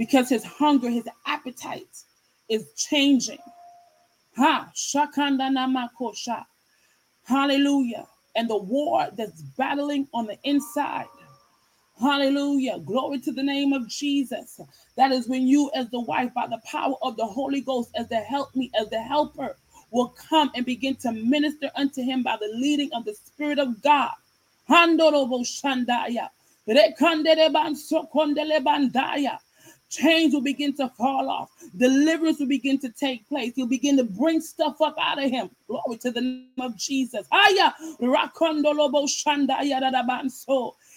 because 0.00 0.30
his 0.30 0.42
hunger, 0.42 0.88
his 0.88 1.06
appetite 1.26 2.04
is 2.48 2.72
changing. 2.74 3.36
Ha, 4.34 4.72
shakandanamakusha. 4.74 6.42
Hallelujah. 7.26 8.06
And 8.34 8.48
the 8.48 8.56
war 8.56 9.08
that's 9.14 9.42
battling 9.58 10.08
on 10.14 10.26
the 10.26 10.38
inside. 10.44 11.04
Hallelujah. 12.00 12.78
Glory 12.78 13.20
to 13.20 13.30
the 13.30 13.42
name 13.42 13.74
of 13.74 13.90
Jesus. 13.90 14.58
That 14.96 15.12
is 15.12 15.28
when 15.28 15.46
you, 15.46 15.70
as 15.74 15.90
the 15.90 16.00
wife, 16.00 16.32
by 16.32 16.46
the 16.46 16.62
power 16.64 16.94
of 17.02 17.18
the 17.18 17.26
Holy 17.26 17.60
Ghost, 17.60 17.90
as 17.94 18.08
the 18.08 18.20
help 18.20 18.56
me, 18.56 18.70
as 18.80 18.88
the 18.88 19.02
helper, 19.02 19.54
will 19.90 20.14
come 20.30 20.50
and 20.54 20.64
begin 20.64 20.96
to 20.96 21.12
minister 21.12 21.70
unto 21.76 22.00
him 22.02 22.22
by 22.22 22.38
the 22.40 22.50
leading 22.54 22.90
of 22.94 23.04
the 23.04 23.12
Spirit 23.12 23.58
of 23.58 23.82
God. 23.82 24.12
Handorobo 24.66 25.44
shandaya. 25.44 26.30
Chains 29.90 30.32
will 30.32 30.40
begin 30.40 30.72
to 30.76 30.88
fall 30.90 31.28
off. 31.28 31.50
Deliverance 31.76 32.38
will 32.38 32.46
begin 32.46 32.78
to 32.78 32.88
take 32.90 33.28
place. 33.28 33.54
He'll 33.56 33.66
begin 33.66 33.96
to 33.96 34.04
bring 34.04 34.40
stuff 34.40 34.80
up 34.80 34.94
out 35.00 35.22
of 35.22 35.28
him. 35.28 35.50
Glory 35.66 35.98
to 35.98 36.12
the 36.12 36.20
name 36.20 36.48
of 36.60 36.76
Jesus. 36.76 37.26
Aya, 37.32 37.72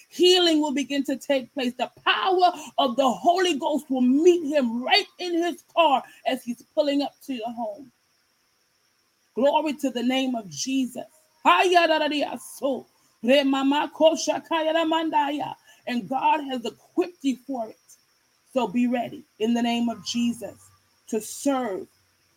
Healing 0.10 0.62
will 0.62 0.74
begin 0.74 1.04
to 1.06 1.18
take 1.18 1.52
place. 1.56 1.74
The 1.74 1.92
power 2.06 2.54
of 2.78 2.96
the 2.96 3.10
Holy 3.10 3.58
Ghost 3.58 3.90
will 3.90 4.02
meet 4.02 4.46
him 4.56 4.84
right 4.84 5.08
in 5.18 5.42
his 5.42 5.64
car 5.76 6.04
as 6.28 6.44
he's 6.44 6.62
pulling 6.76 7.02
up 7.02 7.16
to 7.26 7.36
the 7.36 7.52
home. 7.52 7.92
Glory 9.34 9.74
to 9.74 9.90
the 9.90 10.04
name 10.04 10.36
of 10.36 10.48
Jesus. 10.50 11.06
And 15.86 16.08
God 16.08 16.42
has 16.42 16.66
equipped 16.66 17.18
you 17.24 17.38
for 17.48 17.70
it. 17.70 17.78
So 18.54 18.68
be 18.68 18.88
ready 18.88 19.24
in 19.40 19.54
the 19.54 19.64
name 19.64 19.90
of 19.90 20.06
Jesus 20.06 20.56
to 21.08 21.22
serve 21.22 21.88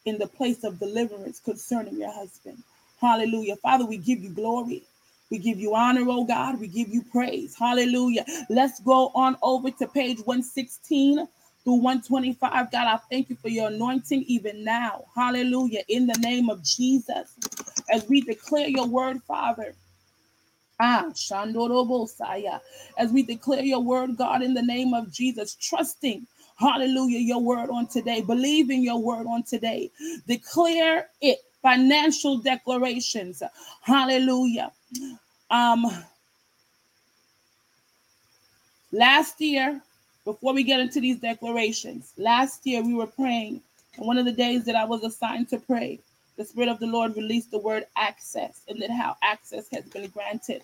in 0.06 0.18
the 0.18 0.26
place 0.26 0.64
of 0.64 0.78
deliverance 0.78 1.40
concerning 1.40 1.98
your 1.98 2.12
husband. 2.12 2.62
Hallelujah. 3.00 3.56
Father, 3.56 3.84
we 3.86 3.98
give 3.98 4.20
you 4.22 4.30
glory. 4.30 4.84
We 5.30 5.38
give 5.38 5.58
you 5.58 5.74
honor, 5.74 6.04
oh 6.08 6.24
God. 6.24 6.60
We 6.60 6.68
give 6.68 6.88
you 6.88 7.02
praise. 7.02 7.56
Hallelujah. 7.58 8.24
Let's 8.48 8.80
go 8.80 9.10
on 9.14 9.36
over 9.42 9.70
to 9.72 9.88
page 9.88 10.18
116 10.20 11.28
through 11.64 11.74
125. 11.74 12.72
God, 12.72 12.86
I 12.86 12.96
thank 13.10 13.30
you 13.30 13.36
for 13.36 13.48
your 13.48 13.68
anointing 13.68 14.24
even 14.28 14.64
now. 14.64 15.04
Hallelujah. 15.14 15.82
In 15.88 16.06
the 16.06 16.18
name 16.20 16.48
of 16.50 16.62
Jesus, 16.64 17.36
as 17.90 18.08
we 18.08 18.22
declare 18.22 18.68
your 18.68 18.86
word, 18.86 19.22
Father. 19.24 19.74
Ah. 20.78 21.06
As 22.98 23.10
we 23.12 23.22
declare 23.22 23.62
your 23.62 23.80
word, 23.80 24.16
God, 24.16 24.42
in 24.42 24.54
the 24.54 24.62
name 24.62 24.92
of 24.94 25.10
Jesus, 25.10 25.54
trusting, 25.54 26.26
hallelujah, 26.58 27.18
your 27.18 27.40
word 27.40 27.70
on 27.70 27.86
today, 27.86 28.20
believing 28.20 28.82
your 28.82 28.98
word 29.00 29.26
on 29.26 29.42
today, 29.42 29.90
declare 30.26 31.08
it, 31.20 31.38
financial 31.62 32.38
declarations, 32.38 33.42
hallelujah. 33.80 34.70
Um, 35.50 35.86
last 38.92 39.40
year, 39.40 39.80
before 40.24 40.52
we 40.52 40.62
get 40.62 40.80
into 40.80 41.00
these 41.00 41.18
declarations, 41.20 42.12
last 42.18 42.66
year 42.66 42.82
we 42.82 42.94
were 42.94 43.06
praying, 43.06 43.62
and 43.96 44.06
one 44.06 44.18
of 44.18 44.26
the 44.26 44.32
days 44.32 44.64
that 44.66 44.76
I 44.76 44.84
was 44.84 45.02
assigned 45.04 45.48
to 45.50 45.58
pray, 45.58 46.00
the 46.36 46.44
Spirit 46.44 46.68
of 46.68 46.78
the 46.78 46.86
Lord 46.86 47.16
released 47.16 47.50
the 47.50 47.58
word 47.58 47.86
access, 47.96 48.62
and 48.68 48.80
that 48.82 48.90
how 48.90 49.16
access 49.22 49.68
has 49.72 49.84
been 49.86 50.08
granted. 50.08 50.62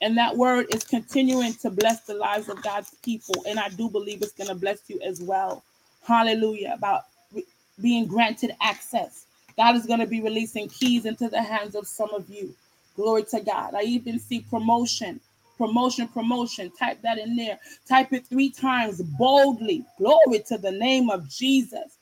And 0.00 0.16
that 0.18 0.36
word 0.36 0.66
is 0.74 0.84
continuing 0.84 1.54
to 1.54 1.70
bless 1.70 2.00
the 2.00 2.14
lives 2.14 2.48
of 2.48 2.62
God's 2.62 2.90
people. 3.04 3.44
And 3.46 3.60
I 3.60 3.68
do 3.68 3.88
believe 3.88 4.22
it's 4.22 4.32
going 4.32 4.48
to 4.48 4.54
bless 4.54 4.88
you 4.88 5.00
as 5.00 5.22
well. 5.22 5.62
Hallelujah. 6.04 6.74
About 6.76 7.02
being 7.80 8.06
granted 8.06 8.56
access. 8.60 9.26
God 9.56 9.76
is 9.76 9.86
going 9.86 10.00
to 10.00 10.06
be 10.06 10.20
releasing 10.20 10.68
keys 10.68 11.06
into 11.06 11.28
the 11.28 11.42
hands 11.42 11.76
of 11.76 11.86
some 11.86 12.12
of 12.14 12.28
you. 12.28 12.54
Glory 12.96 13.22
to 13.24 13.40
God. 13.40 13.74
I 13.74 13.82
even 13.82 14.18
see 14.18 14.40
promotion 14.40 15.20
promotion, 15.56 16.08
promotion. 16.08 16.72
Type 16.76 17.00
that 17.02 17.18
in 17.18 17.36
there. 17.36 17.58
Type 17.88 18.12
it 18.12 18.26
three 18.26 18.50
times 18.50 19.00
boldly. 19.02 19.84
Glory 19.98 20.40
to 20.48 20.58
the 20.58 20.72
name 20.72 21.08
of 21.10 21.28
Jesus. 21.28 21.98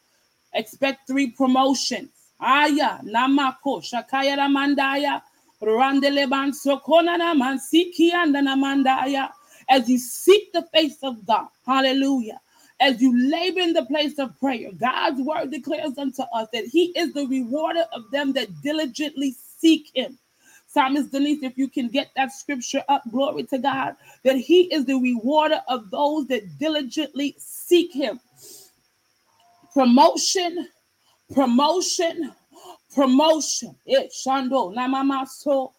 Expect 0.54 1.06
three 1.06 1.30
promotions. 1.30 2.10
Aya, 2.40 3.00
namako, 3.04 3.82
shakaya 3.82 4.36
ramandaya, 4.36 5.22
randeleban 5.62 6.52
sokona 6.52 7.18
mansiki 7.34 8.12
andana 8.12 9.30
As 9.68 9.88
you 9.88 9.98
seek 9.98 10.52
the 10.52 10.62
face 10.72 10.98
of 11.02 11.24
God, 11.26 11.48
hallelujah. 11.66 12.40
As 12.80 13.02
you 13.02 13.30
labor 13.30 13.60
in 13.60 13.74
the 13.74 13.84
place 13.84 14.18
of 14.18 14.38
prayer, 14.40 14.70
God's 14.72 15.20
word 15.20 15.50
declares 15.50 15.98
unto 15.98 16.22
us 16.34 16.48
that 16.52 16.66
He 16.66 16.92
is 16.98 17.12
the 17.12 17.26
rewarder 17.26 17.84
of 17.92 18.10
them 18.10 18.32
that 18.32 18.48
diligently 18.62 19.36
seek 19.58 19.90
Him. 19.94 20.18
Psalmist 20.66 21.12
Denise, 21.12 21.42
if 21.42 21.58
you 21.58 21.68
can 21.68 21.88
get 21.88 22.10
that 22.16 22.32
scripture 22.32 22.82
up, 22.88 23.02
glory 23.10 23.42
to 23.44 23.58
God, 23.58 23.96
that 24.24 24.36
He 24.36 24.62
is 24.72 24.86
the 24.86 24.94
rewarder 24.94 25.60
of 25.68 25.90
those 25.90 26.26
that 26.28 26.58
diligently 26.58 27.34
seek 27.38 27.92
Him. 27.92 28.18
Promotion, 29.74 30.68
promotion, 31.34 32.32
promotion. 32.94 33.76
It 33.86 34.12
shando 34.12 34.74
namamaso 34.74 35.72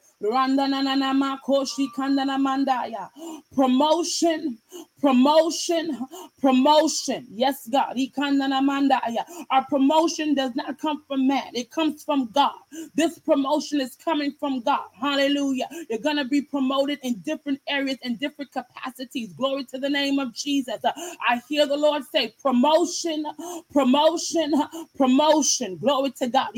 Promotion, 3.56 4.58
promotion, 5.02 6.08
promotion. 6.42 7.28
Yes, 7.32 7.68
God. 7.72 7.98
Our 9.52 9.66
promotion 9.66 10.36
does 10.36 10.56
not 10.56 10.80
come 10.80 11.04
from 11.08 11.28
man, 11.28 11.52
it 11.56 11.72
comes 11.72 12.04
from 12.04 12.28
God. 12.34 12.54
This 12.96 13.20
promotion 13.20 13.82
is 13.82 13.96
coming 13.96 14.34
from 14.40 14.62
God. 14.62 14.88
Hallelujah. 15.00 15.70
You're 15.90 16.00
going 16.00 16.18
to 16.18 16.26
be 16.26 16.42
promoted 16.42 17.00
in 17.04 17.16
different 17.22 17.62
areas 17.70 17.98
and 18.04 18.20
different 18.20 18.52
capacities. 18.54 19.34
Glory 19.34 19.66
to 19.66 19.80
the 19.80 19.90
name 19.90 20.20
of 20.20 20.34
Jesus. 20.34 20.80
I 20.86 21.42
hear 21.50 21.68
the 21.68 21.78
Lord 21.78 22.04
say 22.12 22.34
promotion, 22.42 23.26
promotion, 23.74 24.54
promotion. 24.98 25.78
Glory 25.78 26.12
to 26.20 26.28
God 26.30 26.52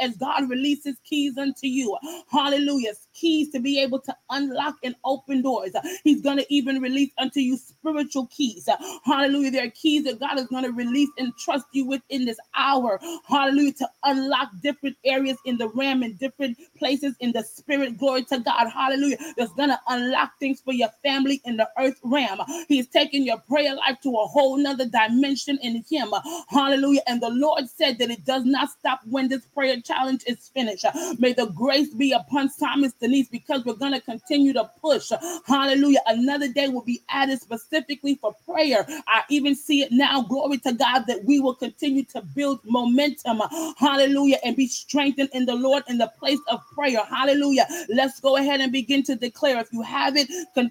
as 0.00 0.16
God 0.18 0.50
releases 0.50 0.96
keys 1.04 1.38
unto 1.38 1.66
you. 1.66 1.96
Hallelujah. 2.30 2.92
Keys 3.14 3.50
to 3.50 3.60
be 3.60 3.80
able 3.80 4.00
to 4.00 4.16
unlock 4.30 4.76
and 4.84 4.94
open 5.04 5.42
doors. 5.42 5.72
He's 6.04 6.22
going 6.22 6.38
to 6.38 6.46
even 6.54 6.80
release 6.80 7.12
unto 7.18 7.40
you 7.40 7.56
spiritual 7.56 8.26
keys. 8.28 8.68
Hallelujah. 9.04 9.50
There 9.50 9.66
are 9.66 9.70
keys 9.70 10.04
that 10.04 10.20
God 10.20 10.38
is 10.38 10.46
going 10.46 10.64
to 10.64 10.72
release 10.72 11.10
and 11.18 11.36
trust 11.38 11.66
you 11.72 11.86
with 11.86 12.02
in 12.10 12.24
this 12.24 12.38
hour. 12.56 13.00
Hallelujah. 13.28 13.72
To 13.74 13.88
unlock 14.04 14.50
different 14.62 14.96
areas 15.04 15.38
in 15.44 15.58
the 15.58 15.68
realm 15.70 16.02
and 16.02 16.18
different 16.18 16.58
places 16.78 17.14
in 17.20 17.32
the 17.32 17.42
spirit. 17.42 17.98
Glory 17.98 18.24
to 18.24 18.40
God. 18.40 18.68
Hallelujah. 18.70 19.18
That's 19.36 19.52
going 19.54 19.70
to 19.70 19.80
unlock 19.88 20.32
things 20.40 20.60
for 20.60 20.72
your 20.72 20.90
family 21.02 21.40
in 21.44 21.56
the 21.56 21.68
earth 21.78 22.00
realm. 22.02 22.40
He's 22.68 22.88
taking 22.88 23.24
your 23.24 23.38
prayer 23.38 23.74
life 23.74 24.00
to 24.02 24.10
a 24.10 24.26
whole 24.26 24.56
nother 24.56 24.86
dimension 24.86 25.58
in 25.62 25.84
Him. 25.88 26.12
Hallelujah. 26.48 27.02
And 27.06 27.22
the 27.22 27.30
Lord 27.30 27.68
said 27.68 27.98
that 27.98 28.10
it 28.10 28.24
does 28.24 28.44
not 28.44 28.70
stop 28.70 29.00
when 29.08 29.28
this 29.28 29.44
prayer 29.46 29.80
challenge 29.80 30.22
is 30.26 30.50
finished. 30.54 30.84
May 31.18 31.32
the 31.32 31.46
grace 31.46 31.94
be 31.94 32.12
upon 32.12 32.50
Thomas 32.58 32.92
Because 33.30 33.64
we're 33.64 33.74
going 33.74 33.92
to 33.92 34.00
continue 34.00 34.52
to 34.54 34.70
push. 34.80 35.12
Hallelujah. 35.46 36.00
Another 36.06 36.48
day 36.48 36.68
will 36.68 36.84
be 36.84 37.02
added 37.08 37.40
specifically 37.40 38.16
for 38.16 38.34
prayer. 38.48 38.86
I 39.08 39.22
even 39.30 39.54
see 39.54 39.82
it 39.82 39.92
now. 39.92 40.22
Glory 40.22 40.58
to 40.58 40.72
God 40.72 41.04
that 41.06 41.24
we 41.24 41.40
will 41.40 41.54
continue 41.54 42.04
to 42.06 42.22
build 42.22 42.60
momentum. 42.64 43.42
Hallelujah. 43.78 44.38
And 44.44 44.56
be 44.56 44.66
strengthened 44.66 45.30
in 45.32 45.46
the 45.46 45.54
Lord 45.54 45.84
in 45.88 45.98
the 45.98 46.12
place 46.18 46.40
of 46.48 46.60
prayer. 46.74 47.02
Hallelujah. 47.04 47.66
Let's 47.88 48.20
go 48.20 48.36
ahead 48.36 48.60
and 48.60 48.72
begin 48.72 49.02
to 49.04 49.16
declare. 49.16 49.60
If 49.60 49.72
you 49.72 49.82
have 49.82 50.16
it, 50.16 50.28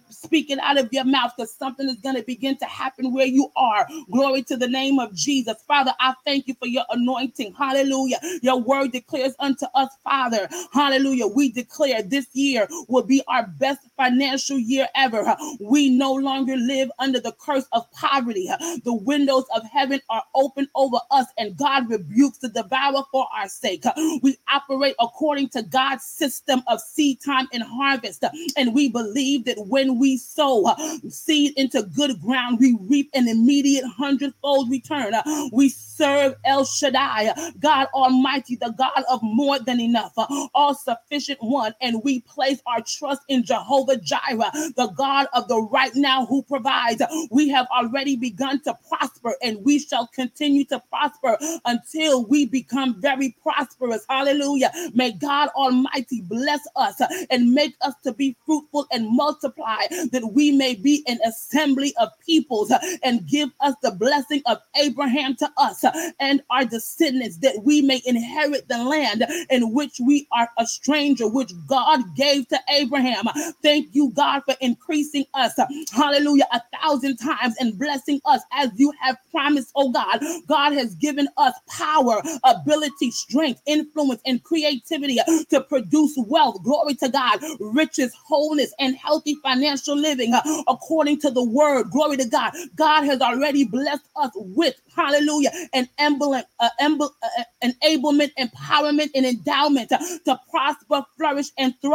speak 0.09 0.49
it 0.51 0.59
out 0.59 0.79
of 0.79 0.89
your 0.91 1.05
mouth 1.05 1.31
because 1.35 1.53
something 1.53 1.87
is 1.89 1.97
going 1.97 2.15
to 2.15 2.23
begin 2.23 2.57
to 2.57 2.65
happen 2.65 3.13
where 3.13 3.25
you 3.25 3.51
are. 3.55 3.87
Glory 4.11 4.43
to 4.43 4.57
the 4.57 4.67
name 4.67 4.99
of 4.99 5.13
Jesus. 5.15 5.57
Father, 5.67 5.93
I 5.99 6.13
thank 6.25 6.47
you 6.47 6.55
for 6.55 6.67
your 6.67 6.83
anointing. 6.89 7.53
Hallelujah. 7.53 8.19
Your 8.41 8.59
word 8.61 8.91
declares 8.91 9.35
unto 9.39 9.65
us, 9.75 9.89
Father, 10.03 10.47
hallelujah. 10.73 11.27
We 11.27 11.51
declare 11.51 12.01
this 12.03 12.22
year 12.33 12.67
will 12.87 13.03
be 13.03 13.21
our 13.27 13.47
best 13.47 13.81
financial 13.97 14.57
year 14.57 14.87
ever. 14.95 15.35
We 15.59 15.89
no 15.89 16.13
longer 16.13 16.55
live 16.55 16.89
under 16.99 17.19
the 17.19 17.33
curse 17.33 17.65
of 17.71 17.89
poverty. 17.91 18.49
The 18.83 18.93
windows 18.93 19.45
of 19.55 19.63
heaven 19.65 20.01
are 20.09 20.23
open 20.35 20.67
over 20.75 20.97
us, 21.11 21.27
and 21.37 21.57
God 21.57 21.89
rebukes 21.89 22.39
the 22.39 22.49
devourer 22.49 23.03
for 23.11 23.27
our 23.35 23.47
sake. 23.47 23.83
We 24.21 24.37
operate 24.51 24.95
according 24.99 25.49
to 25.49 25.63
God's 25.63 26.03
system 26.03 26.63
of 26.67 26.79
seed 26.81 27.19
time 27.25 27.47
and 27.53 27.63
harvest, 27.63 28.23
and 28.57 28.73
we 28.73 28.89
believe 28.89 29.45
that 29.45 29.57
when 29.67 29.99
we 29.99 30.17
sow 30.17 30.75
seed 31.09 31.53
into 31.57 31.83
good 31.83 32.21
ground, 32.21 32.59
we 32.59 32.77
reap 32.81 33.09
an 33.13 33.27
immediate 33.27 33.85
hundredfold 33.85 34.69
return. 34.69 35.13
We 35.51 35.69
serve 35.69 36.35
El 36.45 36.65
Shaddai, 36.65 37.33
God 37.59 37.87
Almighty, 37.93 38.55
the 38.55 38.71
God 38.71 39.03
of 39.09 39.21
more 39.23 39.59
than 39.59 39.79
enough, 39.79 40.13
all 40.53 40.73
sufficient 40.73 41.39
one, 41.41 41.73
and 41.81 42.01
we 42.03 42.12
we 42.13 42.19
place 42.21 42.61
our 42.67 42.81
trust 42.81 43.21
in 43.27 43.43
Jehovah 43.43 43.97
Jireh, 43.97 44.51
the 44.75 44.93
God 44.95 45.25
of 45.33 45.47
the 45.47 45.59
right 45.59 45.95
now 45.95 46.27
who 46.27 46.43
provides. 46.43 47.01
We 47.31 47.49
have 47.49 47.65
already 47.75 48.15
begun 48.15 48.61
to 48.63 48.77
prosper 48.87 49.35
and 49.41 49.57
we 49.65 49.79
shall 49.79 50.05
continue 50.07 50.63
to 50.65 50.79
prosper 50.91 51.39
until 51.65 52.25
we 52.25 52.45
become 52.45 53.01
very 53.01 53.35
prosperous. 53.41 54.05
Hallelujah. 54.07 54.71
May 54.93 55.13
God 55.13 55.49
Almighty 55.55 56.21
bless 56.21 56.59
us 56.75 57.01
and 57.31 57.51
make 57.51 57.73
us 57.81 57.95
to 58.03 58.13
be 58.13 58.35
fruitful 58.45 58.85
and 58.91 59.07
multiply 59.09 59.87
that 60.11 60.33
we 60.33 60.51
may 60.51 60.75
be 60.75 61.03
an 61.07 61.17
assembly 61.25 61.95
of 61.99 62.09
peoples 62.23 62.71
and 63.01 63.25
give 63.27 63.49
us 63.61 63.73
the 63.81 63.91
blessing 63.91 64.43
of 64.45 64.59
Abraham 64.79 65.35
to 65.37 65.49
us 65.57 65.83
and 66.19 66.43
our 66.51 66.65
descendants 66.65 67.37
that 67.37 67.63
we 67.63 67.81
may 67.81 68.03
inherit 68.05 68.67
the 68.67 68.83
land 68.83 69.25
in 69.49 69.73
which 69.73 69.99
we 69.99 70.27
are 70.31 70.49
a 70.59 70.67
stranger, 70.67 71.27
which 71.27 71.51
God 71.67 72.02
gave 72.15 72.47
to 72.49 72.59
Abraham. 72.69 73.25
Thank 73.63 73.89
you, 73.93 74.11
God, 74.11 74.41
for 74.45 74.55
increasing 74.61 75.25
us. 75.33 75.53
Hallelujah. 75.91 76.47
A 76.53 76.61
thousand 76.81 77.17
times 77.17 77.55
and 77.59 77.77
blessing 77.77 78.21
us 78.25 78.41
as 78.53 78.71
you 78.75 78.93
have 79.01 79.17
promised, 79.31 79.71
oh 79.75 79.91
God. 79.91 80.21
God 80.47 80.73
has 80.73 80.95
given 80.95 81.27
us 81.37 81.53
power, 81.69 82.21
ability, 82.43 83.11
strength, 83.11 83.61
influence, 83.65 84.21
and 84.25 84.43
creativity 84.43 85.17
to 85.49 85.61
produce 85.61 86.13
wealth. 86.27 86.61
Glory 86.63 86.95
to 86.95 87.09
God, 87.09 87.39
riches, 87.59 88.13
wholeness, 88.27 88.73
and 88.79 88.95
healthy 88.95 89.35
financial 89.43 89.95
living 89.95 90.33
according 90.67 91.19
to 91.21 91.31
the 91.31 91.43
word. 91.43 91.89
Glory 91.91 92.17
to 92.17 92.25
God. 92.27 92.53
God 92.75 93.03
has 93.03 93.21
already 93.21 93.63
blessed 93.65 94.05
us 94.15 94.31
with, 94.35 94.75
hallelujah, 94.95 95.51
an 95.73 95.87
emblem, 95.99 96.43
uh, 96.59 96.69
emblem 96.79 97.09
uh, 97.23 97.43
enablement, 97.63 98.31
empowerment, 98.39 99.09
and 99.15 99.25
endowment 99.25 99.89
to 99.89 100.39
prosper, 100.49 101.03
flourish, 101.17 101.47
and 101.57 101.73
thrive. 101.81 101.92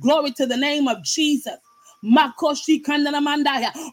Glory 0.00 0.32
to 0.32 0.46
the 0.46 0.56
name 0.56 0.88
of 0.88 1.04
Jesus. 1.04 1.56
Makoshi. 2.04 2.82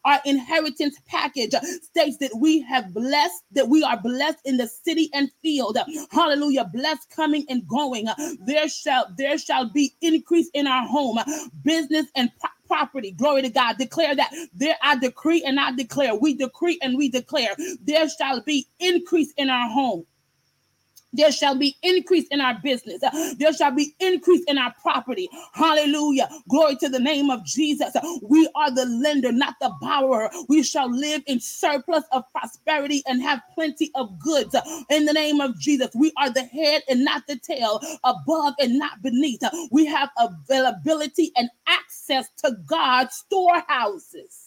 Our 0.06 0.20
inheritance 0.26 0.98
package 1.08 1.54
states 1.84 2.18
that 2.20 2.32
we 2.38 2.62
have 2.62 2.94
blessed, 2.94 3.44
that 3.54 3.70
we 3.70 3.84
are 3.84 3.98
blessed 4.02 4.40
in 4.46 4.58
the 4.58 4.68
city 4.68 5.10
and 5.14 5.32
field. 5.42 5.78
Hallelujah. 6.12 6.70
Blessed 6.74 7.10
coming 7.10 7.46
and 7.50 7.68
going. 7.68 8.08
There 8.46 8.70
shall 8.70 9.08
there 9.18 9.38
shall 9.38 9.70
be 9.70 9.96
increase 10.02 10.50
in 10.54 10.68
our 10.68 10.88
home, 10.88 11.20
business 11.64 12.08
and 12.16 12.32
property. 12.68 13.12
Glory 13.12 13.44
to 13.44 13.50
God. 13.50 13.78
Declare 13.78 14.16
that 14.18 14.32
there 14.54 14.78
I 14.84 14.98
decree 14.98 15.44
and 15.46 15.60
I 15.60 15.72
declare. 15.74 16.16
We 16.16 16.36
decree 16.36 16.80
and 16.82 16.98
we 16.98 17.10
declare 17.10 17.56
there 17.84 18.10
shall 18.10 18.42
be 18.42 18.68
increase 18.80 19.34
in 19.38 19.50
our 19.50 19.70
home 19.70 20.06
there 21.14 21.32
shall 21.32 21.56
be 21.58 21.78
increase 21.84 22.28
in 22.32 22.42
our 22.42 22.60
business. 22.64 23.02
There 23.38 23.54
shall 23.54 23.72
be 23.72 23.96
increase 24.00 24.44
in 24.48 24.58
our 24.58 24.74
property. 24.82 25.30
Hallelujah. 25.54 26.30
Glory 26.50 26.78
to 26.78 26.90
the 26.90 27.00
name 27.00 27.30
of 27.32 27.46
Jesus. 27.46 27.94
We 28.24 28.50
are 28.56 28.72
the 28.72 28.86
lender, 28.86 29.32
not 29.32 29.56
the 29.62 29.74
borrower. 29.82 30.32
We 30.50 30.64
shall 30.64 30.92
live 30.92 31.24
in 31.28 31.40
surplus 31.40 32.06
of 32.12 32.24
prosperity 32.32 33.04
and 33.08 33.22
have 33.24 33.42
plenty 33.56 33.92
of 33.96 34.20
goods. 34.20 34.56
In 34.90 35.06
the 35.06 35.14
name 35.14 35.42
of 35.42 35.60
Jesus, 35.60 35.90
we 35.96 36.14
are 36.18 36.32
the 36.32 36.44
head 36.46 36.84
and 36.90 37.06
not 37.06 37.28
the 37.28 37.38
tail, 37.38 37.82
above 38.04 38.56
and 38.60 38.80
not 38.80 39.02
beneath. 39.02 39.42
We 39.72 39.86
have 39.88 40.10
availability 40.20 41.32
and 41.38 41.50
access 41.68 42.28
to 42.46 42.58
God's 42.68 43.16
storehouses. 43.16 44.43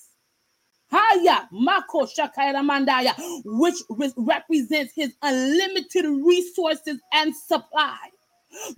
Haya 0.91 1.49
Mako 1.53 2.06
Shakaira 2.06 2.62
Mandaya, 2.65 3.15
which 3.44 3.77
re- 3.91 4.12
represents 4.17 4.94
his 4.94 5.15
unlimited 5.23 6.05
resources 6.06 7.00
and 7.12 7.35
supply. 7.35 7.99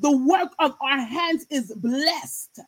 The 0.00 0.16
work 0.16 0.52
of 0.58 0.74
our 0.80 0.98
hands 0.98 1.46
is 1.50 1.72
blessed. 1.76 2.60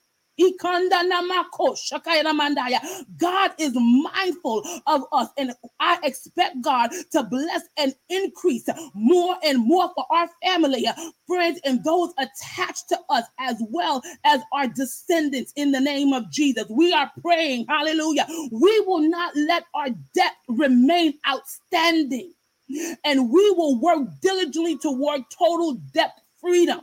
God 3.19 3.51
is 3.59 3.73
mindful 3.75 4.63
of 4.87 5.05
us, 5.13 5.29
and 5.37 5.53
I 5.81 5.99
expect 6.03 6.63
God 6.63 6.91
to 7.13 7.23
bless 7.25 7.63
and 7.77 7.95
increase 8.09 8.67
more 8.95 9.37
and 9.45 9.59
more 9.59 9.91
for 9.95 10.07
our 10.11 10.29
family, 10.43 10.87
friends, 11.27 11.61
and 11.65 11.85
those 11.85 12.13
attached 12.19 12.89
to 12.89 12.99
us, 13.11 13.25
as 13.39 13.63
well 13.69 14.03
as 14.25 14.41
our 14.53 14.67
descendants 14.67 15.53
in 15.57 15.73
the 15.73 15.81
name 15.81 16.13
of 16.13 16.31
Jesus. 16.31 16.65
We 16.71 16.93
are 16.93 17.11
praying, 17.21 17.67
hallelujah. 17.69 18.27
We 18.51 18.81
will 18.81 19.09
not 19.09 19.37
let 19.37 19.65
our 19.75 19.91
debt 20.15 20.35
remain 20.49 21.19
outstanding, 21.29 22.33
and 23.05 23.31
we 23.31 23.51
will 23.51 23.81
work 23.81 24.09
diligently 24.23 24.79
toward 24.79 25.23
total 25.37 25.75
debt 25.93 26.19
freedom. 26.41 26.81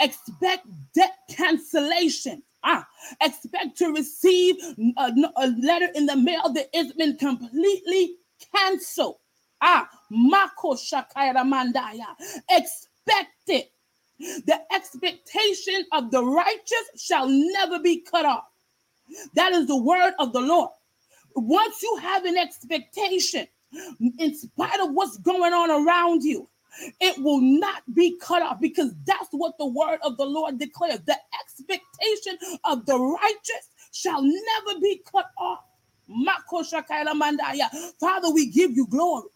Expect 0.00 0.66
debt 0.94 1.16
cancellation 1.30 2.42
Ah, 2.66 2.86
expect 3.22 3.78
to 3.78 3.92
receive 3.92 4.56
a, 4.98 5.12
a 5.36 5.48
letter 5.62 5.88
in 5.94 6.06
the 6.06 6.16
mail 6.16 6.52
that 6.52 6.68
has 6.74 6.92
been 6.94 7.16
completely 7.16 8.16
canceled. 8.54 9.18
Ah, 9.62 9.88
Mako 10.10 10.74
Shakaira 10.74 11.44
Mandaya. 11.46 12.06
Expect 12.50 13.30
it. 13.48 13.70
The 14.18 14.60
expectation 14.74 15.84
of 15.92 16.10
the 16.10 16.24
righteous 16.24 16.90
shall 16.96 17.28
never 17.28 17.78
be 17.78 18.00
cut 18.00 18.26
off. 18.26 18.44
That 19.34 19.52
is 19.52 19.68
the 19.68 19.76
word 19.76 20.14
of 20.18 20.32
the 20.32 20.40
Lord. 20.40 20.70
Once 21.36 21.82
you 21.82 21.98
have 22.02 22.24
an 22.24 22.36
expectation, 22.36 23.46
in 24.18 24.34
spite 24.34 24.80
of 24.80 24.90
what's 24.92 25.18
going 25.18 25.52
on 25.52 25.70
around 25.70 26.24
you, 26.24 26.48
it 27.00 27.22
will 27.22 27.40
not 27.40 27.82
be 27.94 28.18
cut 28.18 28.42
off 28.42 28.60
because 28.60 28.92
that's 29.06 29.28
what 29.32 29.58
the 29.58 29.66
word 29.66 29.98
of 30.02 30.16
the 30.16 30.24
Lord 30.26 30.58
declares. 30.58 31.00
The 31.06 31.16
expectation 31.42 32.38
of 32.64 32.86
the 32.86 32.98
righteous 32.98 33.70
shall 33.92 34.22
never 34.22 34.80
be 34.80 35.02
cut 35.10 35.30
off. 35.38 35.60
Father, 38.00 38.30
we 38.32 38.46
give 38.50 38.72
you 38.72 38.86
glory. 38.88 39.28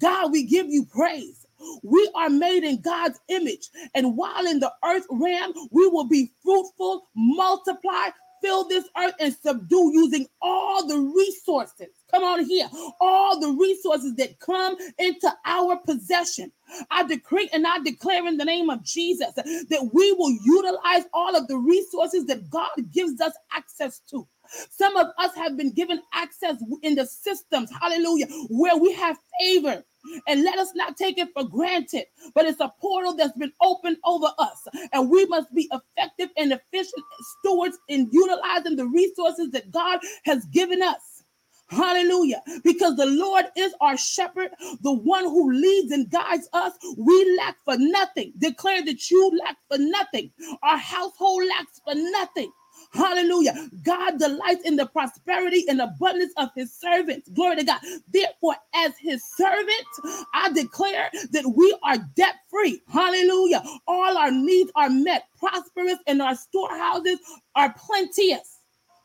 God, 0.00 0.32
we 0.32 0.44
give 0.44 0.66
you 0.68 0.84
praise. 0.86 1.46
We 1.82 2.10
are 2.14 2.30
made 2.30 2.64
in 2.64 2.80
God's 2.80 3.20
image. 3.28 3.68
And 3.94 4.16
while 4.16 4.46
in 4.46 4.60
the 4.60 4.72
earth 4.84 5.06
realm, 5.10 5.52
we 5.70 5.88
will 5.88 6.06
be 6.08 6.32
fruitful, 6.42 7.08
multiply, 7.14 8.10
fill 8.42 8.68
this 8.68 8.84
earth, 8.98 9.14
and 9.20 9.34
subdue 9.42 9.92
using 9.94 10.26
all 10.42 10.86
the 10.86 10.98
resources 10.98 11.88
Come 12.10 12.24
on 12.24 12.44
here. 12.44 12.68
All 13.00 13.40
the 13.40 13.50
resources 13.52 14.14
that 14.16 14.38
come 14.40 14.76
into 14.98 15.32
our 15.44 15.76
possession. 15.76 16.52
I 16.90 17.04
decree 17.04 17.48
and 17.52 17.66
I 17.66 17.78
declare 17.80 18.26
in 18.26 18.36
the 18.36 18.44
name 18.44 18.70
of 18.70 18.82
Jesus 18.84 19.32
that 19.34 19.90
we 19.92 20.12
will 20.12 20.36
utilize 20.44 21.04
all 21.12 21.36
of 21.36 21.48
the 21.48 21.56
resources 21.56 22.26
that 22.26 22.50
God 22.50 22.70
gives 22.92 23.20
us 23.20 23.32
access 23.52 24.00
to. 24.10 24.26
Some 24.70 24.96
of 24.96 25.08
us 25.18 25.34
have 25.36 25.56
been 25.56 25.72
given 25.72 26.00
access 26.12 26.56
in 26.82 26.96
the 26.96 27.06
systems, 27.06 27.70
hallelujah, 27.80 28.26
where 28.48 28.76
we 28.76 28.92
have 28.94 29.16
favor. 29.40 29.84
And 30.26 30.42
let 30.44 30.58
us 30.58 30.72
not 30.74 30.96
take 30.96 31.18
it 31.18 31.28
for 31.34 31.44
granted, 31.44 32.06
but 32.34 32.46
it's 32.46 32.60
a 32.60 32.72
portal 32.80 33.14
that's 33.14 33.36
been 33.36 33.52
opened 33.60 33.98
over 34.04 34.28
us. 34.38 34.66
And 34.92 35.10
we 35.10 35.26
must 35.26 35.54
be 35.54 35.68
effective 35.72 36.30
and 36.36 36.52
efficient 36.52 37.04
stewards 37.38 37.78
in 37.88 38.08
utilizing 38.12 38.76
the 38.76 38.86
resources 38.86 39.50
that 39.50 39.70
God 39.70 40.00
has 40.24 40.44
given 40.46 40.82
us. 40.82 41.22
Hallelujah. 41.68 42.42
Because 42.64 42.96
the 42.96 43.06
Lord 43.06 43.46
is 43.56 43.72
our 43.80 43.96
shepherd, 43.96 44.50
the 44.82 44.92
one 44.92 45.24
who 45.24 45.52
leads 45.52 45.92
and 45.92 46.10
guides 46.10 46.48
us. 46.52 46.72
We 46.98 47.36
lack 47.38 47.56
for 47.64 47.76
nothing. 47.78 48.32
Declare 48.38 48.84
that 48.86 49.10
you 49.10 49.38
lack 49.38 49.56
for 49.68 49.78
nothing. 49.78 50.32
Our 50.64 50.78
household 50.78 51.44
lacks 51.48 51.80
for 51.84 51.94
nothing. 51.94 52.50
Hallelujah. 52.92 53.54
God 53.84 54.18
delights 54.18 54.64
in 54.64 54.76
the 54.76 54.86
prosperity 54.86 55.64
and 55.68 55.80
abundance 55.80 56.32
of 56.38 56.50
his 56.56 56.74
servants. 56.74 57.28
Glory 57.30 57.56
to 57.56 57.64
God. 57.64 57.80
Therefore, 58.12 58.56
as 58.74 58.92
his 59.00 59.22
servant, 59.36 60.26
I 60.34 60.52
declare 60.52 61.10
that 61.32 61.54
we 61.56 61.76
are 61.84 61.98
debt 62.16 62.36
free. 62.50 62.82
Hallelujah. 62.92 63.62
All 63.86 64.18
our 64.18 64.32
needs 64.32 64.72
are 64.76 64.90
met, 64.90 65.24
prosperous, 65.38 65.98
and 66.08 66.22
our 66.22 66.36
storehouses 66.36 67.18
are 67.56 67.74
plenteous. 67.78 68.58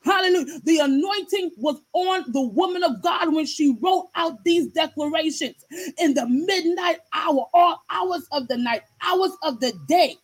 Hallelujah. 0.03 0.61
The 0.65 0.79
anointing 0.79 1.51
was 1.57 1.81
on 1.93 2.25
the 2.31 2.41
woman 2.41 2.83
of 2.83 3.01
God 3.03 3.33
when 3.33 3.45
she 3.45 3.77
wrote 3.81 4.07
out 4.15 4.43
these 4.45 4.67
declarations 4.69 5.55
in 5.99 6.13
the 6.13 6.27
midnight 6.27 6.99
hour, 7.13 7.45
all 7.53 7.83
hours 7.89 8.27
of 8.31 8.47
the 8.47 8.57
night, 8.57 8.83
hours 9.03 9.31
of 9.43 9.59
the 9.61 9.73
day. 9.87 10.17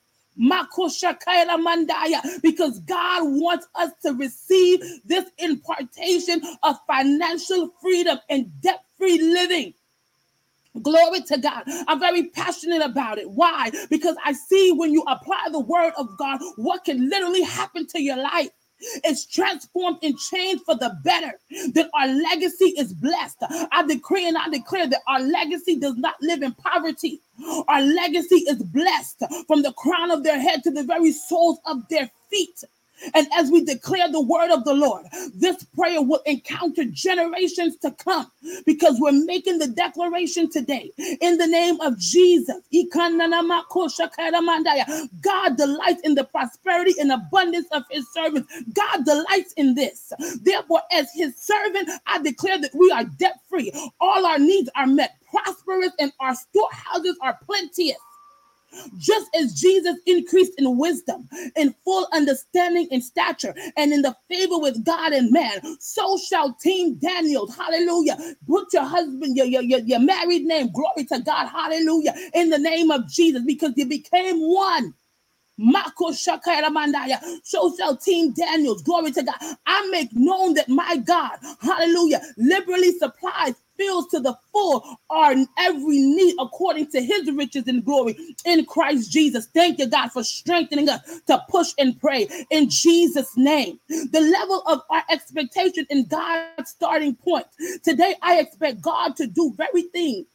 Because 2.42 2.80
God 2.80 3.24
wants 3.24 3.68
us 3.76 3.92
to 4.04 4.14
receive 4.14 4.82
this 5.06 5.26
impartation 5.38 6.42
of 6.64 6.78
financial 6.88 7.70
freedom 7.82 8.20
and 8.30 8.50
debt 8.62 8.84
free 8.98 9.22
living. 9.22 9.74
Glory 10.82 11.22
to 11.22 11.38
God. 11.38 11.64
I'm 11.88 12.00
very 12.00 12.28
passionate 12.30 12.82
about 12.82 13.18
it. 13.18 13.30
Why? 13.30 13.72
Because 13.90 14.16
I 14.24 14.34
see 14.34 14.72
when 14.72 14.94
you 14.94 15.04
apply 15.04 15.50
the 15.52 15.60
word 15.60 15.94
of 15.98 16.18
God, 16.18 16.40
what 16.56 16.86
can 16.86 17.10
literally 17.10 17.44
happen 17.44 17.86
to 17.88 18.02
your 18.02 18.18
life 18.18 18.50
is 19.06 19.26
transformed 19.26 19.98
and 20.04 20.18
changed 20.18 20.64
for 20.66 20.76
the 20.76 20.98
better, 21.04 21.34
that 21.74 21.90
our 21.94 22.08
legacy 22.08 22.74
is 22.78 22.94
blessed. 22.94 23.38
I 23.72 23.84
decree 23.88 24.28
and 24.28 24.38
I 24.38 24.50
declare 24.50 24.88
that 24.88 25.02
our 25.08 25.20
legacy 25.22 25.80
does 25.80 25.96
not 25.98 26.16
live 26.22 26.42
in 26.42 26.54
poverty. 26.54 27.22
Our 27.68 27.82
legacy 27.82 28.44
is 28.48 28.62
blessed 28.64 29.24
from 29.48 29.62
the 29.62 29.74
crown 29.74 30.12
of 30.12 30.24
their 30.24 30.40
head 30.40 30.64
to 30.64 30.72
the 30.72 30.84
very 30.84 31.12
soles 31.12 31.60
of 31.66 31.88
their 31.90 32.10
feet. 32.30 32.64
And 33.13 33.27
as 33.36 33.51
we 33.51 33.63
declare 33.65 34.12
the 34.12 34.22
word 34.22 34.51
of 34.51 34.65
the 34.65 34.74
Lord, 34.74 35.05
this 35.36 35.63
prayer 35.77 36.01
will 36.01 36.22
encounter 36.25 36.86
generations 36.86 37.77
to 37.77 37.91
come 37.91 38.31
because 38.65 39.00
we're 39.00 39.12
making 39.25 39.60
the 39.60 39.67
declaration 39.67 40.50
today 40.50 40.91
in 41.22 41.38
the 41.38 41.48
name 41.48 41.79
of 41.81 41.98
Jesus. 42.00 42.58
God 45.22 45.58
delights 45.58 46.01
in 46.03 46.15
the 46.15 46.24
prosperity 46.25 46.96
and 47.00 47.12
abundance 47.12 47.67
of 47.72 47.84
his 47.91 48.08
servants. 48.13 48.51
God 48.74 49.05
delights 49.05 49.53
in 49.58 49.75
this. 49.75 50.13
Therefore, 50.41 50.81
as 50.91 51.12
his 51.13 51.36
servant, 51.38 51.89
I 52.08 52.22
declare 52.22 52.60
that 52.62 52.75
we 52.75 52.91
are 52.91 53.05
debt 53.05 53.39
free. 53.50 53.72
All 54.00 54.25
our 54.25 54.39
needs 54.39 54.70
are 54.75 54.88
met, 54.88 55.17
prosperous, 55.29 55.91
and 56.00 56.12
our 56.20 56.36
storehouses 56.36 57.17
are 57.22 57.38
plenteous. 57.46 57.98
Just 58.98 59.30
as 59.36 59.54
Jesus 59.54 59.98
increased 60.06 60.54
in 60.58 60.78
wisdom, 60.78 61.28
in 61.56 61.75
full 61.84 62.08
understanding 62.13 62.88
in 62.92 63.01
stature, 63.01 63.54
and 63.78 63.94
in 63.94 64.01
the 64.01 64.16
favor 64.30 64.60
with 64.60 64.84
God 64.86 65.13
and 65.13 65.32
man, 65.32 65.62
so 65.80 66.18
shall 66.18 66.54
Team 66.56 66.96
Daniels, 66.96 67.56
hallelujah. 67.56 68.18
Put 68.48 68.74
your 68.74 68.86
husband, 68.86 69.38
your, 69.38 69.46
your, 69.46 69.62
your, 69.63 69.80
your 69.80 70.00
married 70.00 70.44
name, 70.46 70.72
glory 70.72 71.06
to 71.08 71.20
God, 71.20 71.48
hallelujah, 71.48 72.13
in 72.34 72.50
the 72.50 72.60
name 72.60 72.92
of 72.92 73.08
Jesus, 73.10 73.44
because 73.46 73.74
you 73.75 73.86
became 73.86 74.40
one. 74.40 74.94
Mako 75.58 76.12
Shakaramandaya. 76.12 77.20
So 77.44 77.75
shall 77.78 77.98
Team 77.98 78.34
Daniels. 78.34 78.84
Glory 78.84 79.12
to 79.12 79.24
God. 79.24 79.36
I 79.66 79.88
make 79.92 80.10
known 80.13 80.56
that 80.56 80.70
my 80.70 80.98
God, 80.98 81.38
hallelujah, 81.62 82.22
liberally 82.38 82.98
supplies 82.98 83.56
fills 83.82 84.08
to 84.08 84.20
the 84.20 84.38
full 84.52 84.98
our 85.10 85.36
every 85.58 86.00
need 86.00 86.36
according 86.40 86.88
to 86.92 87.02
his 87.02 87.32
riches 87.32 87.68
and 87.68 87.84
glory 87.84 88.16
in 88.46 88.66
Christ 88.66 89.12
Jesus. 89.12 89.48
Thank 89.48 89.80
you, 89.80 89.88
God, 89.88 90.12
for 90.12 90.24
strengthening 90.24 90.88
us 90.88 91.02
to 91.28 91.44
push 91.50 91.74
and 91.80 92.00
pray 92.00 92.28
in 92.52 92.70
Jesus' 92.70 93.36
name. 93.36 93.80
The 93.90 94.22
level 94.22 94.62
of 94.68 94.82
our 94.90 95.04
expectation 95.10 95.88
in 95.90 96.06
God's 96.06 96.70
starting 96.70 97.16
point. 97.16 97.48
Today, 97.84 98.16
I 98.22 98.40
expect 98.40 98.82
God 98.82 99.16
to 99.18 99.28
do 99.28 99.54
very 99.58 99.84
thing 99.84 100.26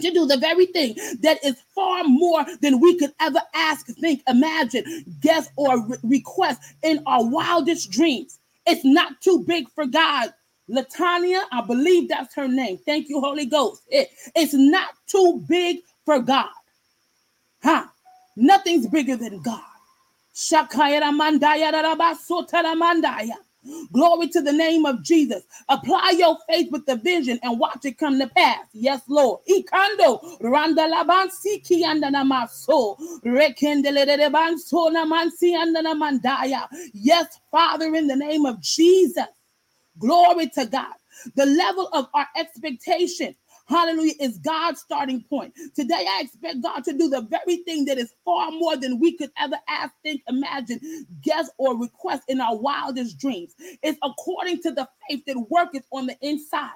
to 0.00 0.12
do 0.12 0.26
the 0.26 0.36
very 0.36 0.66
thing 0.66 0.94
that 1.22 1.44
is 1.44 1.60
far 1.74 2.04
more 2.04 2.46
than 2.60 2.80
we 2.80 2.96
could 2.98 3.12
ever 3.20 3.40
ask, 3.52 3.86
think, 3.86 4.22
imagine, 4.28 5.04
guess, 5.20 5.48
or 5.56 5.84
re- 5.84 5.96
request 6.04 6.60
in 6.84 7.02
our 7.06 7.28
wildest 7.28 7.90
dreams. 7.90 8.38
It's 8.64 8.84
not 8.84 9.20
too 9.20 9.44
big 9.46 9.68
for 9.70 9.86
God. 9.86 10.32
Latanya, 10.70 11.42
I 11.52 11.62
believe 11.66 12.08
that's 12.08 12.34
her 12.34 12.48
name. 12.48 12.78
Thank 12.86 13.08
you, 13.08 13.20
Holy 13.20 13.46
Ghost. 13.46 13.82
It, 13.90 14.10
it's 14.36 14.54
not 14.54 14.90
too 15.06 15.44
big 15.48 15.78
for 16.04 16.20
God. 16.20 16.50
Huh? 17.62 17.86
Nothing's 18.36 18.86
bigger 18.86 19.16
than 19.16 19.42
God. 19.42 19.62
Glory 23.92 24.28
to 24.28 24.40
the 24.40 24.52
name 24.52 24.86
of 24.86 25.02
Jesus. 25.02 25.42
Apply 25.68 26.14
your 26.18 26.38
faith 26.48 26.70
with 26.72 26.86
the 26.86 26.96
vision 26.96 27.40
and 27.42 27.58
watch 27.58 27.84
it 27.84 27.98
come 27.98 28.18
to 28.18 28.28
pass. 28.28 28.60
Yes, 28.72 29.02
Lord. 29.08 29.40
Yes, 36.94 37.40
Father, 37.50 37.94
in 37.94 38.06
the 38.06 38.16
name 38.16 38.46
of 38.46 38.60
Jesus. 38.60 39.26
Glory 39.98 40.48
to 40.50 40.66
God. 40.66 40.94
The 41.34 41.46
level 41.46 41.88
of 41.92 42.08
our 42.14 42.26
expectation 42.36 43.34
hallelujah, 43.68 44.14
is 44.20 44.38
God's 44.38 44.80
starting 44.80 45.22
point. 45.22 45.54
Today, 45.74 46.06
I 46.08 46.22
expect 46.24 46.62
God 46.62 46.84
to 46.84 46.92
do 46.92 47.08
the 47.08 47.22
very 47.22 47.58
thing 47.64 47.84
that 47.86 47.98
is 47.98 48.12
far 48.24 48.50
more 48.50 48.76
than 48.76 48.98
we 48.98 49.16
could 49.16 49.30
ever 49.38 49.56
ask, 49.68 49.92
think, 50.02 50.22
imagine, 50.28 50.80
guess, 51.22 51.50
or 51.58 51.78
request 51.78 52.24
in 52.28 52.40
our 52.40 52.56
wildest 52.56 53.18
dreams. 53.18 53.54
It's 53.82 53.98
according 54.02 54.62
to 54.62 54.72
the 54.72 54.88
faith 55.08 55.24
that 55.26 55.38
worketh 55.50 55.84
on 55.92 56.06
the 56.06 56.16
inside. 56.22 56.70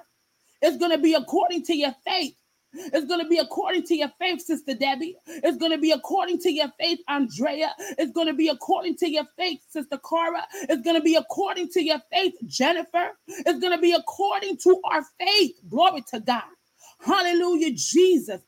It's 0.61 0.77
going 0.77 0.91
to 0.91 0.97
be 0.97 1.13
according 1.13 1.63
to 1.63 1.75
your 1.75 1.95
faith. 2.05 2.35
It's 2.73 3.05
going 3.05 3.21
to 3.21 3.27
be 3.27 3.37
according 3.39 3.83
to 3.83 3.95
your 3.95 4.11
faith, 4.19 4.41
Sister 4.41 4.73
Debbie. 4.75 5.15
It's 5.27 5.57
going 5.57 5.71
to 5.71 5.77
be 5.77 5.91
according 5.91 6.39
to 6.39 6.51
your 6.51 6.69
faith, 6.79 6.99
Andrea. 7.07 7.73
It's 7.97 8.11
going 8.11 8.27
to 8.27 8.33
be 8.33 8.49
according 8.49 8.97
to 8.97 9.09
your 9.09 9.25
faith, 9.37 9.59
Sister 9.69 9.99
Cara. 10.07 10.45
It's 10.63 10.83
going 10.83 10.95
to 10.97 11.01
be 11.03 11.15
according 11.15 11.69
to 11.69 11.83
your 11.83 11.99
faith, 12.11 12.33
Jennifer. 12.47 13.11
It's 13.27 13.59
going 13.59 13.75
to 13.75 13.81
be 13.81 13.93
according 13.93 14.57
to 14.57 14.81
our 14.91 15.03
faith. 15.19 15.55
Glory 15.69 16.03
to 16.11 16.19
God. 16.19 16.43
Hallelujah, 16.99 17.71
Jesus. 17.73 18.41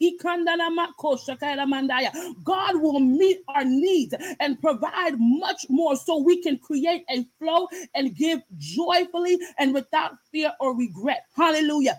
God 2.43 2.81
will 2.81 2.99
meet 2.99 3.39
our 3.49 3.65
needs 3.65 4.15
and 4.39 4.61
provide 4.61 5.15
much 5.19 5.65
more 5.69 5.95
so 5.97 6.19
we 6.23 6.41
can 6.41 6.57
create 6.57 7.03
a 7.09 7.25
flow 7.39 7.67
and 7.93 8.15
give 8.15 8.41
joyfully 8.57 9.37
and 9.59 9.73
without 9.73 10.13
fear 10.31 10.53
or 10.61 10.77
regret. 10.77 11.25
Hallelujah. 11.35 11.97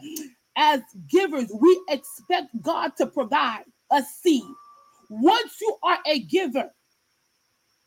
As 0.57 0.83
givers, 1.09 1.51
we 1.61 1.81
expect 1.89 2.49
God 2.63 2.93
to 2.99 3.07
provide 3.07 3.65
a 3.93 4.03
seed. 4.03 4.45
Once 5.11 5.55
you 5.61 5.77
are 5.85 5.99
a 6.07 6.21
giver, 6.21 6.71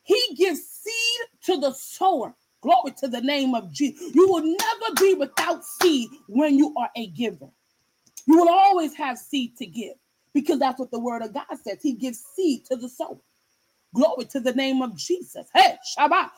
He 0.03 0.35
gives 0.37 0.61
seed 0.61 1.27
to 1.45 1.57
the 1.61 1.73
sower. 1.73 2.35
Glory 2.61 2.93
to 2.99 3.07
the 3.09 3.21
name 3.21 3.55
of 3.55 3.71
Jesus. 3.73 4.15
You 4.15 4.27
will 4.29 4.43
never 4.43 4.95
be 4.99 5.15
without 5.15 5.63
seed 5.65 6.09
when 6.29 6.57
you 6.57 6.73
are 6.77 6.89
a 6.97 7.07
giver. 7.07 7.49
You 8.27 8.37
will 8.39 8.49
always 8.49 8.95
have 8.95 9.17
seed 9.19 9.57
to 9.57 9.67
give 9.67 9.95
because 10.33 10.59
that's 10.59 10.79
what 10.79 10.91
the 10.91 10.99
word 10.99 11.23
of 11.23 11.33
God 11.33 11.45
says. 11.63 11.79
He 11.81 11.93
gives 11.93 12.23
seed 12.35 12.65
to 12.67 12.77
the 12.77 12.89
sower. 12.89 13.19
Glory 13.93 14.25
to 14.25 14.39
the 14.39 14.53
name 14.53 14.81
of 14.81 14.95
Jesus. 14.95 15.47
Hey, 15.53 15.77
Shabbat. 15.97 16.29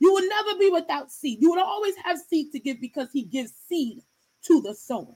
You 0.00 0.12
will 0.12 0.28
never 0.28 0.58
be 0.58 0.70
without 0.70 1.12
seed. 1.12 1.38
You 1.40 1.50
will 1.50 1.62
always 1.62 1.94
have 2.04 2.18
seed 2.18 2.50
to 2.52 2.58
give 2.58 2.80
because 2.80 3.08
he 3.12 3.22
gives 3.22 3.52
seed 3.68 4.02
to 4.46 4.62
the 4.62 4.74
sower. 4.74 5.14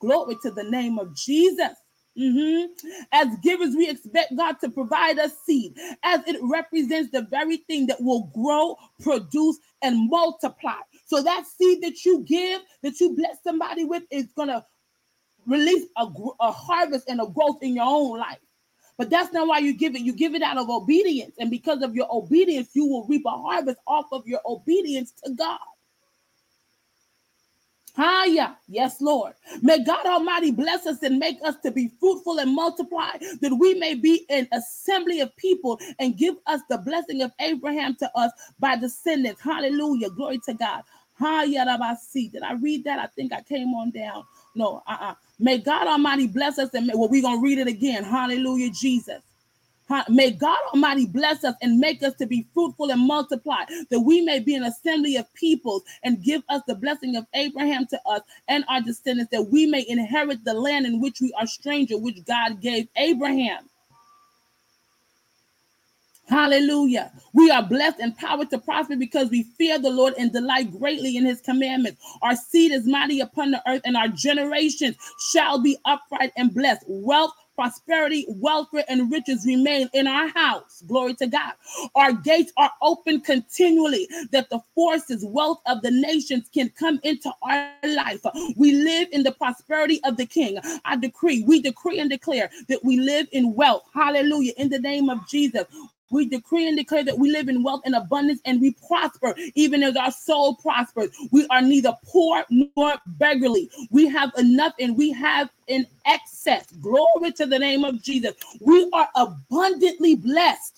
Glory 0.00 0.36
to 0.42 0.50
the 0.50 0.64
name 0.64 0.98
of 0.98 1.14
Jesus. 1.16 1.72
Mm-hmm. 2.18 2.72
As 3.12 3.28
givers, 3.42 3.76
we 3.76 3.88
expect 3.88 4.36
God 4.36 4.56
to 4.60 4.70
provide 4.70 5.18
us 5.18 5.32
seed, 5.46 5.76
as 6.02 6.20
it 6.26 6.36
represents 6.42 7.12
the 7.12 7.22
very 7.22 7.58
thing 7.58 7.86
that 7.86 8.00
will 8.00 8.30
grow, 8.34 8.76
produce, 9.00 9.58
and 9.82 10.10
multiply. 10.10 10.80
So 11.06 11.22
that 11.22 11.44
seed 11.46 11.82
that 11.82 12.04
you 12.04 12.24
give, 12.26 12.60
that 12.82 13.00
you 13.00 13.14
bless 13.14 13.42
somebody 13.44 13.84
with, 13.84 14.02
is 14.10 14.26
going 14.36 14.48
to 14.48 14.64
release 15.46 15.86
a, 15.96 16.06
a 16.40 16.50
harvest 16.50 17.08
and 17.08 17.20
a 17.20 17.26
growth 17.26 17.62
in 17.62 17.76
your 17.76 17.86
own 17.86 18.18
life. 18.18 18.38
But 18.98 19.10
that's 19.10 19.32
not 19.32 19.46
why 19.46 19.58
you 19.60 19.72
give 19.72 19.94
it. 19.94 20.02
You 20.02 20.12
give 20.12 20.34
it 20.34 20.42
out 20.42 20.58
of 20.58 20.68
obedience. 20.68 21.36
And 21.38 21.50
because 21.50 21.82
of 21.82 21.94
your 21.94 22.08
obedience, 22.10 22.70
you 22.74 22.84
will 22.86 23.06
reap 23.06 23.22
a 23.26 23.30
harvest 23.30 23.78
off 23.86 24.06
of 24.12 24.26
your 24.26 24.40
obedience 24.44 25.12
to 25.24 25.30
God. 25.32 25.60
Hiya. 27.96 28.56
Yes, 28.68 29.00
Lord. 29.00 29.34
May 29.62 29.82
God 29.84 30.06
Almighty 30.06 30.52
bless 30.52 30.86
us 30.86 31.02
and 31.02 31.18
make 31.18 31.38
us 31.44 31.56
to 31.64 31.70
be 31.70 31.90
fruitful 32.00 32.38
and 32.38 32.54
multiply, 32.54 33.10
that 33.40 33.56
we 33.58 33.74
may 33.74 33.94
be 33.94 34.24
an 34.30 34.48
assembly 34.52 35.20
of 35.20 35.34
people 35.36 35.80
and 35.98 36.16
give 36.16 36.36
us 36.46 36.60
the 36.70 36.78
blessing 36.78 37.22
of 37.22 37.32
Abraham 37.40 37.96
to 37.96 38.10
us 38.16 38.32
by 38.60 38.76
descendants. 38.76 39.40
Hallelujah. 39.40 40.10
Glory 40.10 40.38
to 40.46 40.54
God. 40.54 40.82
Hiya 41.18 41.66
Rabasi. 41.66 42.30
Did 42.30 42.42
I 42.42 42.52
read 42.54 42.84
that? 42.84 43.00
I 43.00 43.06
think 43.06 43.32
I 43.32 43.42
came 43.42 43.74
on 43.74 43.90
down. 43.90 44.24
No, 44.54 44.82
uh-uh. 44.86 45.14
May 45.38 45.58
God 45.58 45.86
Almighty 45.88 46.26
bless 46.28 46.58
us 46.58 46.70
and 46.74 46.86
may, 46.86 46.94
well, 46.96 47.08
we're 47.08 47.22
gonna 47.22 47.40
read 47.42 47.58
it 47.58 47.68
again. 47.68 48.04
Hallelujah, 48.04 48.70
Jesus. 48.70 49.22
May 50.08 50.32
God 50.32 50.58
Almighty 50.74 51.06
bless 51.06 51.44
us 51.44 51.54
and 51.62 51.78
make 51.78 52.02
us 52.02 52.14
to 52.16 52.26
be 52.26 52.46
fruitful 52.54 52.90
and 52.90 53.00
multiply, 53.06 53.64
that 53.90 54.00
we 54.00 54.20
may 54.22 54.40
be 54.40 54.54
an 54.54 54.64
assembly 54.64 55.16
of 55.16 55.32
peoples 55.34 55.82
and 56.04 56.22
give 56.22 56.42
us 56.48 56.62
the 56.66 56.74
blessing 56.74 57.16
of 57.16 57.26
Abraham 57.34 57.86
to 57.88 58.00
us 58.08 58.22
and 58.48 58.64
our 58.68 58.82
descendants, 58.82 59.30
that 59.32 59.44
we 59.50 59.66
may 59.66 59.84
inherit 59.88 60.44
the 60.44 60.54
land 60.54 60.86
in 60.86 61.00
which 61.00 61.20
we 61.20 61.32
are 61.38 61.46
stranger, 61.46 61.98
which 61.98 62.24
God 62.26 62.60
gave 62.60 62.88
Abraham. 62.96 63.68
Hallelujah. 66.28 67.10
We 67.32 67.50
are 67.50 67.62
blessed 67.62 68.00
and 68.00 68.16
powered 68.16 68.50
to 68.50 68.58
prosper 68.58 68.96
because 68.96 69.30
we 69.30 69.44
fear 69.44 69.78
the 69.78 69.90
Lord 69.90 70.14
and 70.18 70.32
delight 70.32 70.70
greatly 70.78 71.16
in 71.16 71.24
his 71.24 71.40
commandments. 71.40 72.02
Our 72.20 72.36
seed 72.36 72.72
is 72.72 72.86
mighty 72.86 73.20
upon 73.20 73.50
the 73.50 73.62
earth, 73.66 73.82
and 73.84 73.96
our 73.96 74.08
generations 74.08 74.96
shall 75.32 75.58
be 75.58 75.78
upright 75.86 76.32
and 76.36 76.52
blessed. 76.52 76.84
Wealth, 76.86 77.32
prosperity, 77.54 78.26
welfare, 78.28 78.84
and 78.88 79.10
riches 79.10 79.44
remain 79.46 79.88
in 79.94 80.06
our 80.06 80.28
house. 80.28 80.82
Glory 80.86 81.14
to 81.14 81.26
God. 81.26 81.54
Our 81.94 82.12
gates 82.12 82.52
are 82.56 82.70
open 82.82 83.20
continually 83.20 84.06
that 84.30 84.50
the 84.50 84.60
forces, 84.74 85.24
wealth 85.26 85.60
of 85.66 85.82
the 85.82 85.90
nations 85.90 86.48
can 86.52 86.70
come 86.78 87.00
into 87.04 87.32
our 87.42 87.72
life. 87.84 88.20
We 88.56 88.72
live 88.72 89.08
in 89.12 89.22
the 89.22 89.32
prosperity 89.32 90.00
of 90.04 90.16
the 90.16 90.26
King. 90.26 90.58
I 90.84 90.96
decree, 90.96 91.42
we 91.46 91.62
decree 91.62 92.00
and 92.00 92.10
declare 92.10 92.50
that 92.68 92.84
we 92.84 92.98
live 93.00 93.28
in 93.32 93.54
wealth. 93.54 93.84
Hallelujah. 93.94 94.52
In 94.58 94.68
the 94.68 94.78
name 94.78 95.08
of 95.08 95.26
Jesus. 95.26 95.64
We 96.10 96.26
decree 96.26 96.66
and 96.66 96.76
declare 96.76 97.04
that 97.04 97.18
we 97.18 97.30
live 97.30 97.48
in 97.48 97.62
wealth 97.62 97.82
and 97.84 97.94
abundance 97.94 98.40
and 98.44 98.60
we 98.60 98.76
prosper, 98.86 99.34
even 99.54 99.82
as 99.82 99.96
our 99.96 100.10
soul 100.10 100.56
prospers. 100.56 101.10
We 101.30 101.46
are 101.48 101.62
neither 101.62 101.96
poor 102.04 102.44
nor 102.50 102.94
beggarly. 103.06 103.70
We 103.90 104.08
have 104.08 104.32
enough 104.38 104.74
and 104.78 104.96
we 104.96 105.12
have 105.12 105.50
in 105.66 105.86
excess. 106.06 106.66
Glory 106.80 107.32
to 107.32 107.46
the 107.46 107.58
name 107.58 107.84
of 107.84 108.02
Jesus. 108.02 108.34
We 108.60 108.88
are 108.92 109.08
abundantly 109.14 110.16
blessed. 110.16 110.77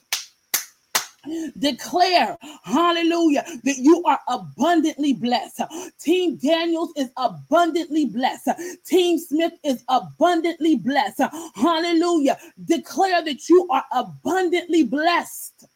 Declare, 1.59 2.37
hallelujah, 2.62 3.45
that 3.65 3.79
you 3.79 4.03
are 4.05 4.21
abundantly 4.29 5.12
blessed. 5.12 5.62
Team 6.00 6.37
Daniels 6.37 6.93
is 6.97 7.11
abundantly 7.17 8.07
blessed. 8.07 8.50
Team 8.85 9.19
Smith 9.19 9.53
is 9.65 9.85
abundantly 9.89 10.77
blessed. 10.77 11.23
Hallelujah. 11.55 12.39
Declare 12.65 13.25
that 13.25 13.49
you 13.49 13.69
are 13.71 13.85
abundantly 13.93 14.85
blessed. 14.85 15.67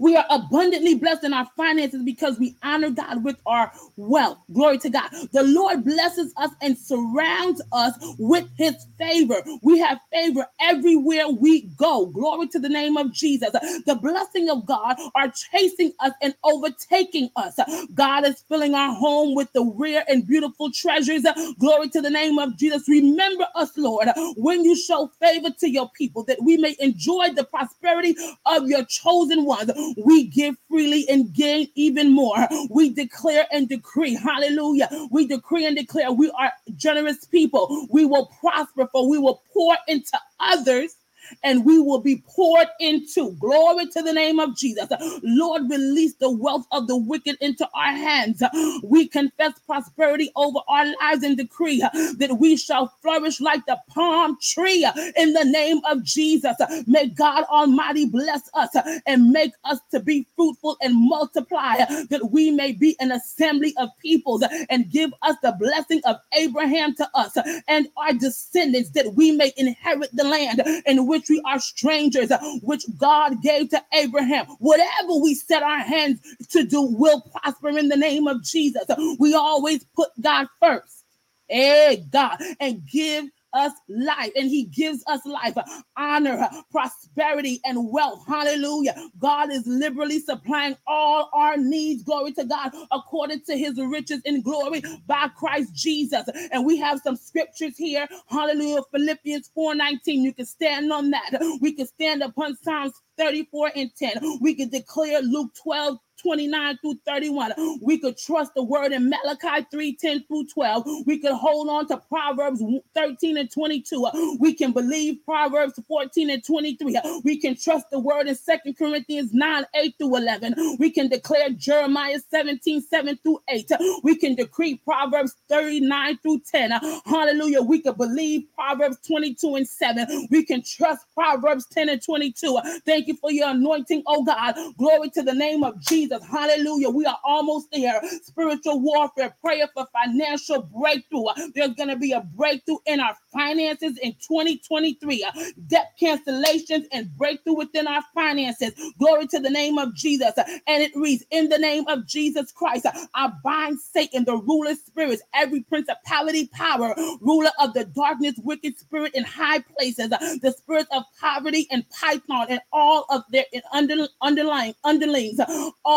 We 0.00 0.16
are 0.16 0.26
abundantly 0.30 0.94
blessed 0.96 1.24
in 1.24 1.32
our 1.32 1.46
finances 1.56 2.02
because 2.04 2.38
we 2.38 2.56
honor 2.62 2.90
God 2.90 3.24
with 3.24 3.36
our 3.46 3.72
wealth. 3.96 4.38
Glory 4.52 4.78
to 4.78 4.90
God. 4.90 5.10
The 5.32 5.42
Lord 5.42 5.84
blesses 5.84 6.32
us 6.36 6.50
and 6.60 6.76
surrounds 6.78 7.62
us 7.72 7.94
with 8.18 8.48
his 8.56 8.74
favor. 8.98 9.42
We 9.62 9.78
have 9.80 10.00
favor 10.12 10.46
everywhere 10.60 11.28
we 11.28 11.62
go. 11.76 12.06
Glory 12.06 12.48
to 12.48 12.58
the 12.58 12.68
name 12.68 12.96
of 12.96 13.12
Jesus. 13.12 13.50
The 13.52 13.98
blessing 14.00 14.50
of 14.50 14.66
God 14.66 14.96
are 15.14 15.30
chasing 15.30 15.92
us 16.00 16.12
and 16.22 16.34
overtaking 16.44 17.30
us. 17.36 17.58
God 17.94 18.26
is 18.26 18.42
filling 18.48 18.74
our 18.74 18.94
home 18.94 19.34
with 19.34 19.52
the 19.52 19.64
rare 19.64 20.04
and 20.08 20.26
beautiful 20.26 20.70
treasures. 20.72 21.24
Glory 21.58 21.88
to 21.90 22.00
the 22.00 22.10
name 22.10 22.38
of 22.38 22.56
Jesus. 22.56 22.88
Remember 22.88 23.46
us, 23.54 23.76
Lord, 23.76 24.08
when 24.36 24.64
you 24.64 24.76
show 24.76 25.10
favor 25.20 25.50
to 25.60 25.70
your 25.70 25.90
people 25.90 26.24
that 26.24 26.42
we 26.42 26.56
may 26.56 26.76
enjoy 26.80 27.30
the 27.34 27.44
prosperity 27.44 28.16
of 28.46 28.68
your 28.68 28.84
chosen 28.84 29.44
ones 29.44 29.71
we 30.04 30.24
give 30.28 30.56
freely 30.68 31.06
and 31.08 31.32
gain 31.32 31.68
even 31.74 32.12
more. 32.12 32.36
We 32.70 32.90
declare 32.90 33.46
and 33.52 33.68
decree, 33.68 34.14
hallelujah. 34.14 34.88
We 35.10 35.26
decree 35.26 35.66
and 35.66 35.76
declare 35.76 36.12
we 36.12 36.30
are 36.38 36.52
generous 36.76 37.24
people. 37.26 37.86
We 37.90 38.04
will 38.04 38.26
prosper, 38.40 38.88
for 38.92 39.08
we 39.08 39.18
will 39.18 39.42
pour 39.52 39.76
into 39.88 40.18
others 40.40 40.96
and 41.42 41.64
we 41.64 41.78
will 41.78 42.00
be 42.00 42.22
poured 42.26 42.68
into. 42.80 43.32
Glory 43.32 43.86
to 43.86 44.02
the 44.02 44.12
name 44.12 44.38
of 44.40 44.56
Jesus. 44.56 44.88
Lord, 45.22 45.70
release 45.70 46.14
the 46.14 46.30
wealth 46.30 46.66
of 46.72 46.86
the 46.88 46.96
wicked 46.96 47.36
into 47.40 47.68
our 47.74 47.92
hands. 47.92 48.42
We 48.82 49.08
confess 49.08 49.52
prosperity 49.66 50.30
over 50.36 50.58
our 50.68 50.86
lives 51.00 51.22
and 51.22 51.36
decree 51.36 51.80
that 51.80 52.36
we 52.38 52.56
shall 52.56 52.88
flourish 53.02 53.40
like 53.40 53.64
the 53.66 53.78
palm 53.88 54.38
tree 54.40 54.86
in 55.16 55.32
the 55.32 55.44
name 55.44 55.80
of 55.88 56.02
Jesus. 56.02 56.56
May 56.86 57.08
God 57.08 57.44
Almighty 57.44 58.06
bless 58.06 58.48
us 58.54 58.70
and 59.06 59.30
make 59.30 59.52
us 59.64 59.78
to 59.90 60.00
be 60.00 60.26
fruitful 60.36 60.76
and 60.80 60.94
multiply, 60.96 61.76
that 62.10 62.30
we 62.30 62.50
may 62.50 62.72
be 62.72 62.96
an 63.00 63.12
assembly 63.12 63.74
of 63.78 63.88
peoples 64.00 64.44
and 64.70 64.90
give 64.90 65.12
us 65.22 65.36
the 65.42 65.52
blessing 65.58 66.00
of 66.04 66.16
Abraham 66.34 66.94
to 66.96 67.08
us 67.14 67.36
and 67.68 67.88
our 67.96 68.12
descendants, 68.12 68.90
that 68.90 69.14
we 69.14 69.32
may 69.32 69.52
inherit 69.56 70.10
the 70.14 70.24
land 70.24 70.62
in 70.86 71.06
which 71.06 71.21
we 71.28 71.42
are 71.46 71.58
strangers, 71.58 72.30
uh, 72.30 72.38
which 72.62 72.84
God 72.98 73.42
gave 73.42 73.70
to 73.70 73.82
Abraham. 73.94 74.46
Whatever 74.58 75.16
we 75.22 75.34
set 75.34 75.62
our 75.62 75.80
hands 75.80 76.20
to 76.50 76.64
do 76.64 76.82
will 76.82 77.20
prosper 77.20 77.70
in 77.70 77.88
the 77.88 77.96
name 77.96 78.26
of 78.26 78.42
Jesus. 78.44 78.84
We 79.18 79.34
always 79.34 79.84
put 79.96 80.10
God 80.20 80.46
first. 80.60 81.04
Hey, 81.48 82.04
God, 82.10 82.38
and 82.60 82.86
give 82.86 83.26
us 83.54 83.72
life 83.88 84.32
and 84.36 84.48
he 84.48 84.64
gives 84.64 85.02
us 85.06 85.24
life, 85.26 85.56
honor, 85.96 86.48
prosperity, 86.70 87.60
and 87.64 87.90
wealth. 87.90 88.24
Hallelujah. 88.26 88.94
God 89.18 89.52
is 89.52 89.66
liberally 89.66 90.18
supplying 90.20 90.76
all 90.86 91.30
our 91.32 91.56
needs. 91.56 92.02
Glory 92.02 92.32
to 92.32 92.44
God, 92.44 92.72
according 92.90 93.42
to 93.42 93.56
his 93.56 93.78
riches 93.78 94.20
in 94.24 94.42
glory 94.42 94.82
by 95.06 95.28
Christ 95.36 95.74
Jesus. 95.74 96.28
And 96.52 96.64
we 96.66 96.78
have 96.78 97.00
some 97.00 97.16
scriptures 97.16 97.76
here. 97.76 98.08
Hallelujah. 98.26 98.82
Philippians 98.92 99.50
4 99.54 99.74
19. 99.74 100.22
You 100.24 100.32
can 100.34 100.46
stand 100.46 100.92
on 100.92 101.10
that. 101.10 101.30
We 101.60 101.72
can 101.72 101.86
stand 101.86 102.22
upon 102.22 102.56
Psalms 102.56 102.94
34 103.18 103.72
and 103.76 103.90
10. 103.96 104.38
We 104.40 104.54
can 104.54 104.68
declare 104.68 105.20
Luke 105.20 105.52
12 105.62 105.98
29 106.22 106.78
through 106.78 106.98
31. 107.06 107.52
We 107.82 107.98
could 107.98 108.18
trust 108.18 108.54
the 108.54 108.62
word 108.62 108.92
in 108.92 109.10
Malachi 109.10 109.66
3 109.70 109.96
10 109.96 110.24
through 110.28 110.46
12. 110.48 110.84
We 111.06 111.18
could 111.18 111.32
hold 111.32 111.68
on 111.68 111.88
to 111.88 111.96
Proverbs 111.98 112.62
13 112.94 113.38
and 113.38 113.50
22. 113.50 114.36
We 114.40 114.54
can 114.54 114.72
believe 114.72 115.18
Proverbs 115.24 115.78
14 115.88 116.30
and 116.30 116.44
23. 116.44 116.98
We 117.24 117.38
can 117.38 117.56
trust 117.56 117.86
the 117.90 117.98
word 117.98 118.28
in 118.28 118.34
Second 118.34 118.76
Corinthians 118.78 119.32
9 119.32 119.64
8 119.74 119.94
through 119.98 120.16
11. 120.16 120.76
We 120.78 120.90
can 120.90 121.08
declare 121.08 121.50
Jeremiah 121.50 122.18
17 122.30 122.80
7 122.82 123.18
through 123.22 123.40
8. 123.48 123.70
We 124.02 124.16
can 124.16 124.34
decree 124.34 124.76
Proverbs 124.84 125.34
39 125.48 126.18
through 126.18 126.40
10. 126.50 126.70
Hallelujah. 127.04 127.62
We 127.62 127.80
can 127.80 127.94
believe 127.94 128.44
Proverbs 128.54 128.98
22 129.06 129.56
and 129.56 129.68
7. 129.68 130.28
We 130.30 130.44
can 130.44 130.62
trust 130.62 131.04
Proverbs 131.14 131.66
10 131.66 131.88
and 131.88 132.02
22. 132.02 132.58
Thank 132.84 133.08
you 133.08 133.16
for 133.16 133.30
your 133.30 133.50
anointing, 133.50 134.02
oh 134.06 134.24
God. 134.24 134.54
Glory 134.78 135.10
to 135.10 135.22
the 135.22 135.34
name 135.34 135.64
of 135.64 135.80
Jesus. 135.80 136.11
Jesus. 136.12 136.28
Hallelujah. 136.30 136.90
We 136.90 137.06
are 137.06 137.18
almost 137.24 137.68
there. 137.72 138.00
Spiritual 138.22 138.80
warfare, 138.80 139.34
prayer 139.40 139.68
for 139.74 139.86
financial 139.92 140.62
breakthrough. 140.62 141.26
There's 141.54 141.74
going 141.74 141.88
to 141.88 141.96
be 141.96 142.12
a 142.12 142.20
breakthrough 142.20 142.78
in 142.86 143.00
our 143.00 143.16
finances 143.32 143.98
in 144.02 144.12
2023. 144.14 145.26
Debt 145.66 145.92
cancellations 146.00 146.86
and 146.92 147.16
breakthrough 147.16 147.56
within 147.56 147.86
our 147.86 148.02
finances. 148.14 148.72
Glory 148.98 149.26
to 149.28 149.40
the 149.40 149.50
name 149.50 149.78
of 149.78 149.94
Jesus. 149.94 150.32
And 150.36 150.82
it 150.82 150.92
reads, 150.94 151.24
In 151.30 151.48
the 151.48 151.58
name 151.58 151.86
of 151.88 152.06
Jesus 152.06 152.52
Christ, 152.52 152.86
I 153.14 153.32
bind 153.44 153.80
Satan, 153.80 154.24
the 154.24 154.36
ruler 154.36 154.74
spirits, 154.74 155.22
every 155.34 155.62
principality, 155.62 156.48
power, 156.48 156.94
ruler 157.20 157.50
of 157.60 157.74
the 157.74 157.84
darkness, 157.84 158.34
wicked 158.42 158.78
spirit 158.78 159.14
in 159.14 159.24
high 159.24 159.60
places, 159.60 160.08
the 160.10 160.54
spirits 160.56 160.88
of 160.92 161.04
poverty 161.20 161.66
and 161.70 161.88
python, 161.90 162.46
and 162.48 162.60
all 162.72 163.06
of 163.10 163.22
their 163.30 163.44
under, 163.72 164.06
underlying 164.20 164.74
underlings, 164.84 165.38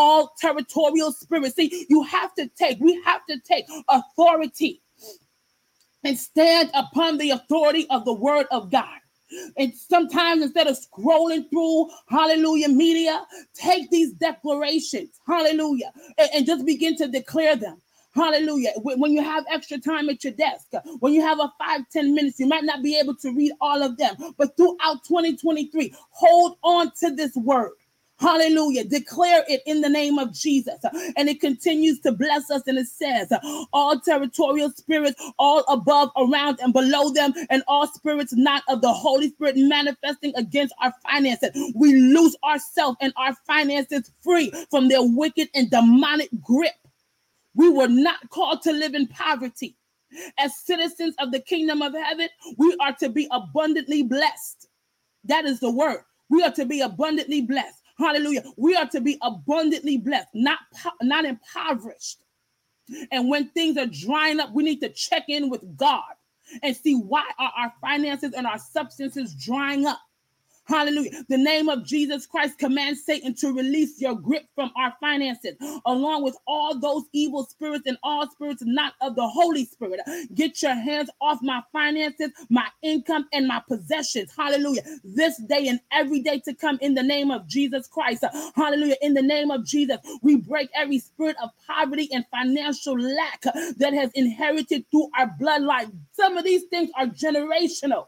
all 0.06 0.34
territorial 0.40 1.12
spirits. 1.12 1.56
See, 1.56 1.88
you 1.90 2.04
have 2.04 2.34
to 2.36 2.48
take, 2.50 2.80
we 2.80 3.02
have 3.04 3.26
to 3.26 3.40
take 3.40 3.66
authority 3.90 4.82
and 6.04 6.18
stand 6.18 6.70
upon 6.76 7.18
the 7.18 7.32
authority 7.32 7.88
of 7.90 8.06
the 8.06 8.14
word 8.14 8.46
of 8.52 8.72
God. 8.72 9.00
And 9.58 9.74
sometimes 9.74 10.44
instead 10.44 10.68
of 10.68 10.78
scrolling 10.78 11.50
through 11.50 11.90
hallelujah 12.08 12.70
media, 12.70 13.26
take 13.56 13.90
these 13.90 14.12
declarations, 14.14 15.20
hallelujah, 15.26 15.92
and, 16.20 16.30
and 16.36 16.46
just 16.46 16.64
begin 16.66 16.96
to 16.98 17.08
declare 17.08 17.56
them. 17.56 17.82
Hallelujah. 18.14 18.72
When 18.78 19.12
you 19.12 19.22
have 19.24 19.44
extra 19.52 19.80
time 19.80 20.08
at 20.10 20.24
your 20.24 20.32
desk, 20.34 20.68
when 21.00 21.14
you 21.14 21.22
have 21.22 21.40
a 21.40 21.52
five 21.60 21.82
ten 21.92 22.14
minutes, 22.16 22.40
you 22.40 22.46
might 22.46 22.64
not 22.64 22.82
be 22.82 22.98
able 22.98 23.16
to 23.16 23.34
read 23.34 23.52
all 23.60 23.82
of 23.82 23.98
them. 23.98 24.16
But 24.38 24.56
throughout 24.56 25.04
2023, 25.06 25.94
hold 26.12 26.58
on 26.64 26.92
to 27.02 27.10
this 27.14 27.36
word. 27.36 27.72
Hallelujah. 28.18 28.86
Declare 28.86 29.44
it 29.50 29.62
in 29.66 29.82
the 29.82 29.90
name 29.90 30.18
of 30.20 30.34
Jesus. 30.34 30.80
And 31.18 31.28
it 31.30 31.42
continues 31.42 32.00
to 32.02 32.14
bless 32.14 32.50
us. 32.50 32.64
And 32.66 32.78
it 32.78 32.88
says, 32.88 33.32
all 33.74 34.00
territorial 34.00 34.72
spirits, 34.72 35.22
all 35.38 35.66
above, 35.68 36.12
around, 36.18 36.60
and 36.62 36.72
below 36.74 37.12
them, 37.12 37.34
and 37.50 37.64
all 37.68 37.88
spirits 37.88 38.34
not 38.34 38.64
of 38.70 38.82
the 38.82 38.94
Holy 38.94 39.30
Spirit 39.30 39.56
manifesting 39.58 40.34
against 40.36 40.74
our 40.82 40.94
finances. 41.04 41.52
We 41.76 41.94
lose 41.94 42.36
ourselves 42.44 42.98
and 43.02 43.14
our 43.18 43.36
finances 43.46 44.12
free 44.22 44.52
from 44.72 44.88
their 44.88 45.04
wicked 45.04 45.50
and 45.54 45.70
demonic 45.70 46.30
grip. 46.42 46.74
We 47.56 47.70
were 47.70 47.88
not 47.90 48.30
called 48.30 48.62
to 48.64 48.72
live 48.72 48.96
in 48.96 49.08
poverty. 49.08 49.76
As 50.40 50.58
citizens 50.58 51.16
of 51.20 51.32
the 51.34 51.40
kingdom 51.42 51.82
of 51.82 51.94
heaven, 51.94 52.30
we 52.58 52.78
are 52.80 52.94
to 52.96 53.10
be 53.10 53.28
abundantly 53.32 54.04
blessed. 54.04 54.68
That 55.26 55.46
is 55.46 55.60
the 55.60 55.72
word. 55.72 56.02
We 56.30 56.44
are 56.44 56.52
to 56.54 56.66
be 56.66 56.82
abundantly 56.82 57.42
blessed. 57.42 57.82
Hallelujah. 57.98 58.44
We 58.58 58.76
are 58.76 58.88
to 58.90 59.02
be 59.02 59.18
abundantly 59.22 59.98
blessed, 59.98 60.28
not, 60.34 60.60
not 61.02 61.26
impoverished. 61.26 62.20
And 63.12 63.30
when 63.30 63.50
things 63.50 63.78
are 63.78 63.88
drying 63.88 64.40
up, 64.40 64.52
we 64.54 64.64
need 64.64 64.82
to 64.82 64.90
check 64.90 65.24
in 65.28 65.50
with 65.50 65.78
God 65.78 66.04
and 66.62 66.76
see 66.76 66.96
why 66.96 67.24
are 67.40 67.52
our 67.58 67.74
finances 67.82 68.34
and 68.34 68.46
our 68.46 68.60
substances 68.60 69.34
drying 69.34 69.86
up. 69.86 70.00
Hallelujah. 70.68 71.24
The 71.30 71.38
name 71.38 71.70
of 71.70 71.86
Jesus 71.86 72.26
Christ 72.26 72.58
commands 72.58 73.04
Satan 73.06 73.36
to 73.36 73.54
release 73.54 74.02
your 74.02 74.16
grip 74.16 74.46
from 74.56 74.72
our 74.78 74.94
finances, 75.00 75.56
along 75.86 76.24
with 76.24 76.38
all 76.48 76.80
those 76.80 77.04
evil 77.14 77.46
spirits 77.46 77.86
and 77.88 77.98
all 78.04 78.30
spirits 78.32 78.64
not 78.66 78.94
of 79.02 79.16
the 79.16 79.28
Holy 79.28 79.66
Spirit. 79.66 80.02
Get 80.36 80.62
your 80.64 80.76
hands 80.76 81.10
off 81.22 81.40
my 81.42 81.62
finances, 81.74 82.32
my 82.50 82.68
income, 82.82 83.28
and 83.34 83.48
my 83.48 83.62
possessions. 83.68 84.32
Hallelujah. 84.38 84.84
This 85.04 85.38
day 85.50 85.68
and 85.68 85.82
every 85.92 86.22
day 86.22 86.42
to 86.46 86.54
come 86.56 86.80
in 86.82 86.96
the 86.96 87.04
name 87.04 87.32
of 87.32 87.48
Jesus 87.48 87.88
Christ. 87.88 88.24
Hallelujah. 88.56 88.96
In 89.02 89.14
the 89.14 89.22
name 89.24 89.52
of 89.52 89.66
Jesus, 89.66 89.98
we 90.22 90.38
break 90.38 90.70
every 90.76 91.00
spirit 91.00 91.36
of 91.44 91.52
poverty 91.68 92.10
and 92.12 92.26
financial 92.32 93.00
lack 93.00 93.42
that 93.44 93.94
has 93.94 94.12
inherited 94.16 94.86
through 94.92 95.10
our 95.18 95.30
bloodline. 95.42 95.92
Some 96.14 96.38
of 96.38 96.46
these 96.46 96.64
things 96.66 96.90
are 96.98 97.08
generational. 97.08 98.06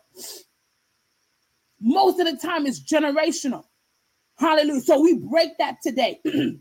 Most 1.82 2.20
of 2.20 2.28
the 2.28 2.38
time, 2.38 2.66
it's 2.68 2.80
generational. 2.82 3.66
Hallelujah. 4.38 4.82
So 4.82 5.02
we 5.02 5.16
break 5.16 5.58
that 5.60 5.78
today. 5.84 6.22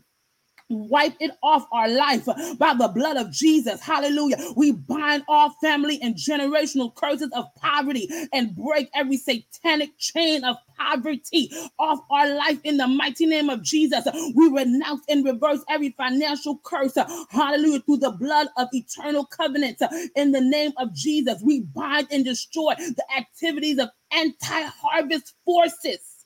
wipe 0.69 1.15
it 1.19 1.31
off 1.43 1.67
our 1.71 1.87
life 1.89 2.25
by 2.57 2.73
the 2.73 2.89
blood 2.93 3.17
of 3.17 3.31
Jesus. 3.31 3.81
Hallelujah. 3.81 4.37
We 4.55 4.73
bind 4.73 5.23
all 5.27 5.51
family 5.61 5.99
and 6.01 6.15
generational 6.15 6.93
curses 6.95 7.31
of 7.35 7.45
poverty 7.55 8.09
and 8.33 8.55
break 8.55 8.89
every 8.95 9.17
satanic 9.17 9.97
chain 9.97 10.43
of 10.43 10.57
poverty 10.77 11.51
off 11.79 11.99
our 12.11 12.35
life 12.35 12.59
in 12.63 12.77
the 12.77 12.87
mighty 12.87 13.25
name 13.25 13.49
of 13.49 13.63
Jesus. 13.63 14.05
We 14.35 14.49
renounce 14.49 15.03
and 15.09 15.25
reverse 15.25 15.61
every 15.69 15.91
financial 15.97 16.59
curse. 16.63 16.97
Hallelujah. 17.29 17.81
Through 17.81 17.97
the 17.97 18.11
blood 18.11 18.47
of 18.57 18.67
eternal 18.73 19.25
covenant 19.25 19.81
in 20.15 20.31
the 20.31 20.41
name 20.41 20.73
of 20.77 20.93
Jesus. 20.93 21.41
We 21.43 21.61
bind 21.61 22.07
and 22.11 22.25
destroy 22.25 22.75
the 22.77 23.05
activities 23.17 23.79
of 23.79 23.89
anti 24.11 24.63
harvest 24.81 25.33
forces 25.45 26.16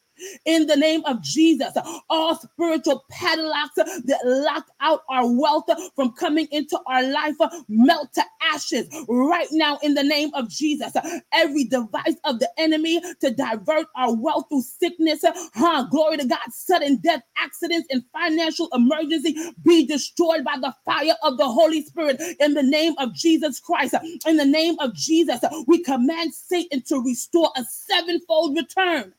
in 0.45 0.67
the 0.67 0.75
name 0.75 1.03
of 1.05 1.21
Jesus. 1.21 1.73
All 2.09 2.35
spiritual 2.35 3.05
padlocks 3.09 3.75
that 3.75 4.19
lock 4.23 4.67
out 4.81 5.03
our 5.09 5.27
wealth 5.31 5.69
from 5.95 6.11
coming 6.13 6.47
into 6.51 6.79
our 6.87 7.03
life 7.03 7.35
melt 7.67 8.13
to 8.13 8.23
ashes 8.53 8.87
right 9.07 9.47
now 9.51 9.79
in 9.83 9.93
the 9.93 10.03
name 10.03 10.31
of 10.33 10.49
Jesus. 10.49 10.93
Every 11.33 11.63
device 11.65 12.15
of 12.25 12.39
the 12.39 12.49
enemy 12.57 13.01
to 13.21 13.31
divert 13.31 13.87
our 13.95 14.13
wealth 14.15 14.45
through 14.49 14.61
sickness, 14.63 15.23
huh? 15.53 15.87
Glory 15.91 16.17
to 16.17 16.25
God, 16.25 16.39
sudden 16.51 16.97
death, 16.97 17.21
accidents, 17.37 17.87
and 17.91 18.03
financial 18.13 18.69
emergency 18.73 19.35
be 19.63 19.85
destroyed 19.85 20.43
by 20.43 20.57
the 20.59 20.73
fire 20.85 21.15
of 21.23 21.37
the 21.37 21.47
Holy 21.47 21.83
Spirit 21.83 22.21
in 22.39 22.53
the 22.53 22.63
name 22.63 22.93
of 22.97 23.13
Jesus 23.13 23.59
Christ. 23.59 23.95
In 24.25 24.37
the 24.37 24.45
name 24.45 24.75
of 24.79 24.93
Jesus, 24.93 25.39
we 25.67 25.83
command 25.83 26.33
Satan 26.33 26.81
to 26.87 26.99
restore 27.01 27.51
a 27.55 27.63
sevenfold 27.63 28.55
return 28.55 29.13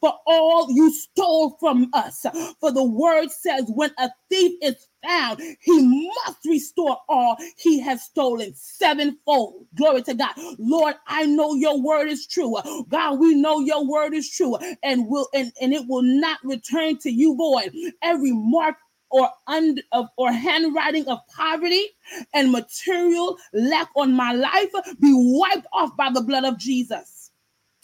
for 0.00 0.14
all 0.26 0.70
you 0.70 0.92
stole 0.92 1.56
from 1.60 1.90
us. 1.92 2.24
For 2.60 2.72
the 2.72 2.84
word 2.84 3.30
says, 3.30 3.64
when 3.74 3.90
a 3.98 4.10
thief 4.30 4.58
is 4.62 4.88
found, 5.04 5.40
he 5.60 6.08
must 6.26 6.44
restore 6.46 6.98
all 7.08 7.36
he 7.56 7.80
has 7.80 8.02
stolen 8.02 8.52
sevenfold. 8.54 9.66
Glory 9.76 10.02
to 10.02 10.14
God. 10.14 10.34
Lord, 10.58 10.94
I 11.06 11.26
know 11.26 11.54
your 11.54 11.80
word 11.80 12.08
is 12.08 12.26
true. 12.26 12.56
God, 12.88 13.18
we 13.18 13.34
know 13.34 13.60
your 13.60 13.86
word 13.86 14.14
is 14.14 14.30
true 14.30 14.56
and 14.82 15.08
will 15.08 15.28
and, 15.34 15.52
and 15.60 15.72
it 15.74 15.86
will 15.88 16.02
not 16.02 16.38
return 16.44 16.98
to 16.98 17.10
you 17.10 17.36
void. 17.36 17.72
Every 18.02 18.32
mark 18.32 18.76
or 19.10 19.30
under 19.46 19.82
of 19.92 20.06
or 20.16 20.32
handwriting 20.32 21.06
of 21.08 21.20
poverty 21.34 21.86
and 22.34 22.50
material 22.50 23.38
lack 23.52 23.88
on 23.96 24.12
my 24.12 24.32
life 24.32 24.70
be 25.00 25.12
wiped 25.14 25.66
off 25.72 25.96
by 25.96 26.10
the 26.12 26.22
blood 26.22 26.44
of 26.44 26.58
Jesus 26.58 27.15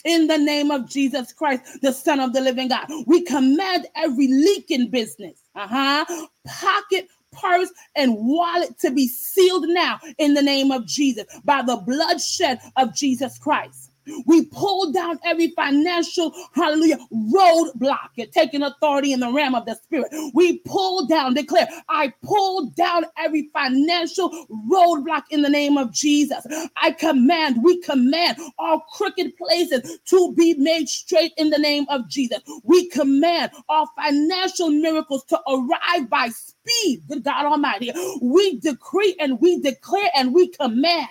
in 0.03 0.27
the 0.27 0.37
name 0.37 0.71
of 0.71 0.89
Jesus 0.89 1.31
Christ, 1.31 1.81
the 1.81 1.91
Son 1.91 2.19
of 2.19 2.33
the 2.33 2.41
living 2.41 2.67
God. 2.67 2.87
We 3.05 3.23
command 3.23 3.87
every 3.95 4.27
leaking 4.27 4.89
business, 4.89 5.41
uh-huh, 5.55 6.05
pocket, 6.45 7.07
purse, 7.31 7.71
and 7.95 8.15
wallet 8.17 8.77
to 8.79 8.91
be 8.91 9.07
sealed 9.07 9.67
now 9.67 9.99
in 10.17 10.33
the 10.33 10.41
name 10.41 10.71
of 10.71 10.85
Jesus 10.85 11.25
by 11.43 11.61
the 11.61 11.77
bloodshed 11.77 12.59
of 12.77 12.93
Jesus 12.95 13.37
Christ. 13.37 13.92
We 14.25 14.45
pull 14.45 14.91
down 14.91 15.19
every 15.25 15.49
financial, 15.49 16.33
hallelujah, 16.53 16.99
roadblock. 17.13 18.09
You're 18.15 18.27
taking 18.27 18.63
authority 18.63 19.13
in 19.13 19.19
the 19.19 19.31
realm 19.31 19.55
of 19.55 19.65
the 19.65 19.75
spirit. 19.75 20.09
We 20.33 20.59
pull 20.59 21.07
down, 21.07 21.33
declare, 21.33 21.67
I 21.89 22.13
pull 22.23 22.67
down 22.71 23.05
every 23.17 23.49
financial 23.53 24.29
roadblock 24.69 25.23
in 25.29 25.41
the 25.41 25.49
name 25.49 25.77
of 25.77 25.91
Jesus. 25.93 26.45
I 26.77 26.91
command, 26.91 27.63
we 27.63 27.81
command 27.81 28.37
all 28.59 28.81
crooked 28.93 29.35
places 29.37 29.99
to 30.05 30.33
be 30.35 30.55
made 30.55 30.89
straight 30.89 31.33
in 31.37 31.49
the 31.49 31.57
name 31.59 31.85
of 31.89 32.07
Jesus. 32.09 32.39
We 32.63 32.89
command 32.89 33.51
all 33.69 33.89
financial 33.97 34.69
miracles 34.69 35.23
to 35.25 35.39
arrive 35.47 36.09
by 36.09 36.29
speed, 36.29 37.03
good 37.07 37.23
God 37.23 37.45
Almighty. 37.45 37.91
We 38.21 38.59
decree 38.59 39.15
and 39.19 39.39
we 39.39 39.59
declare 39.61 40.09
and 40.15 40.33
we 40.33 40.49
command 40.49 41.09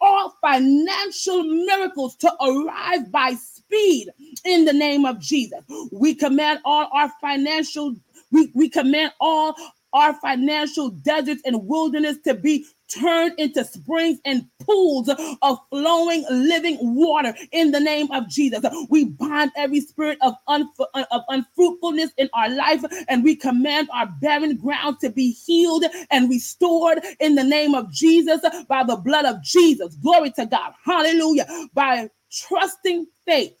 all 0.00 0.34
financial 0.40 1.42
miracles 1.42 2.16
to 2.16 2.32
arrive 2.42 3.10
by 3.10 3.34
speed 3.34 4.08
in 4.44 4.64
the 4.64 4.72
name 4.72 5.04
of 5.04 5.20
Jesus. 5.20 5.60
We 5.90 6.14
command 6.14 6.60
all 6.64 6.88
our 6.92 7.10
financial, 7.20 7.94
we, 8.30 8.50
we 8.54 8.68
command 8.68 9.12
all 9.20 9.54
our 9.92 10.14
financial 10.14 10.90
deserts 10.90 11.42
and 11.44 11.66
wilderness 11.66 12.16
to 12.24 12.34
be 12.34 12.64
turned 13.00 13.34
into 13.38 13.64
springs 13.64 14.18
and 14.24 14.46
pools 14.60 15.08
of 15.42 15.58
flowing 15.70 16.24
living 16.30 16.78
water 16.96 17.34
in 17.52 17.72
the 17.72 17.80
name 17.80 18.10
of 18.12 18.28
Jesus. 18.28 18.64
We 18.90 19.06
bind 19.06 19.52
every 19.56 19.80
spirit 19.80 20.18
of, 20.22 20.34
unf- 20.48 20.86
of 20.94 21.22
unfruitfulness 21.28 22.10
in 22.18 22.28
our 22.34 22.50
life 22.50 22.84
and 23.08 23.24
we 23.24 23.36
command 23.36 23.88
our 23.92 24.06
barren 24.20 24.56
ground 24.56 24.98
to 25.00 25.10
be 25.10 25.32
healed 25.32 25.84
and 26.10 26.30
restored 26.30 27.00
in 27.20 27.34
the 27.36 27.44
name 27.44 27.74
of 27.74 27.90
Jesus 27.92 28.40
by 28.68 28.84
the 28.84 28.96
blood 28.96 29.26
of 29.26 29.42
Jesus. 29.42 29.96
Glory 29.96 30.30
to 30.32 30.46
God. 30.46 30.72
Hallelujah. 30.84 31.46
By 31.74 32.10
trusting 32.32 33.06
faith 33.26 33.54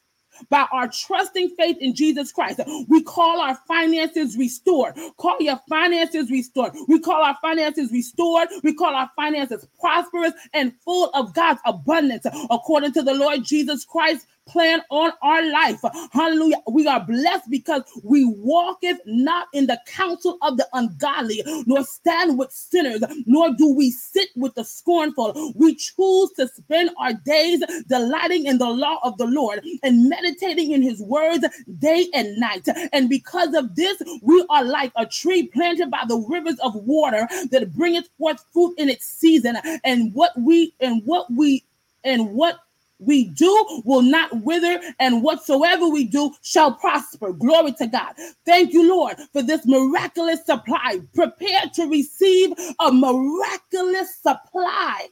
by 0.48 0.66
our 0.72 0.88
trusting 0.88 1.50
faith 1.56 1.76
in 1.80 1.94
Jesus 1.94 2.32
Christ. 2.32 2.60
We 2.88 3.02
call 3.02 3.40
our 3.40 3.56
finances 3.68 4.36
restored. 4.36 4.96
Call 5.16 5.36
your 5.40 5.60
finances 5.68 6.30
restored. 6.30 6.72
We 6.88 7.00
call 7.00 7.22
our 7.22 7.36
finances 7.42 7.90
restored. 7.92 8.48
We 8.62 8.74
call 8.74 8.94
our 8.94 9.10
finances 9.16 9.66
prosperous 9.80 10.32
and 10.52 10.72
full 10.84 11.10
of 11.14 11.34
God's 11.34 11.60
abundance 11.64 12.26
according 12.50 12.92
to 12.92 13.02
the 13.02 13.14
Lord 13.14 13.44
Jesus 13.44 13.84
Christ 13.84 14.26
plan 14.46 14.82
on 14.90 15.12
our 15.22 15.50
life. 15.50 15.80
Hallelujah. 16.12 16.58
We 16.70 16.86
are 16.86 17.00
blessed 17.00 17.50
because 17.50 17.82
we 18.02 18.24
walketh 18.24 18.98
not 19.06 19.48
in 19.52 19.66
the 19.66 19.80
counsel 19.86 20.38
of 20.42 20.56
the 20.56 20.66
ungodly, 20.72 21.42
nor 21.66 21.84
stand 21.84 22.38
with 22.38 22.52
sinners, 22.52 23.02
nor 23.26 23.54
do 23.54 23.74
we 23.74 23.90
sit 23.90 24.28
with 24.36 24.54
the 24.54 24.64
scornful. 24.64 25.52
We 25.54 25.74
choose 25.74 26.32
to 26.32 26.48
spend 26.48 26.90
our 26.98 27.12
days 27.12 27.62
delighting 27.88 28.46
in 28.46 28.58
the 28.58 28.68
law 28.68 28.98
of 29.02 29.16
the 29.18 29.26
Lord 29.26 29.64
and 29.82 30.08
meditating 30.08 30.72
in 30.72 30.82
his 30.82 31.00
words 31.00 31.44
day 31.78 32.06
and 32.14 32.36
night. 32.36 32.66
And 32.92 33.08
because 33.08 33.54
of 33.54 33.74
this, 33.74 34.00
we 34.22 34.44
are 34.50 34.64
like 34.64 34.92
a 34.96 35.06
tree 35.06 35.48
planted 35.48 35.90
by 35.90 36.02
the 36.06 36.18
rivers 36.28 36.58
of 36.60 36.74
water 36.74 37.26
that 37.50 37.72
bringeth 37.74 38.08
forth 38.18 38.44
fruit 38.52 38.74
in 38.78 38.88
its 38.88 39.06
season. 39.06 39.56
And 39.84 40.12
what 40.14 40.32
we 40.38 40.74
and 40.80 41.02
what 41.04 41.32
we 41.32 41.64
and 42.04 42.34
what 42.34 42.58
we 43.02 43.24
do 43.26 43.82
will 43.84 44.02
not 44.02 44.30
wither, 44.42 44.80
and 45.00 45.22
whatsoever 45.22 45.88
we 45.88 46.04
do 46.04 46.32
shall 46.42 46.74
prosper. 46.74 47.32
Glory 47.32 47.72
to 47.74 47.86
God. 47.86 48.14
Thank 48.46 48.72
you, 48.72 48.88
Lord, 48.88 49.16
for 49.32 49.42
this 49.42 49.66
miraculous 49.66 50.44
supply. 50.46 51.00
Prepare 51.14 51.62
to 51.74 51.86
receive 51.86 52.52
a 52.80 52.92
miraculous 52.92 54.16
supply 54.16 55.08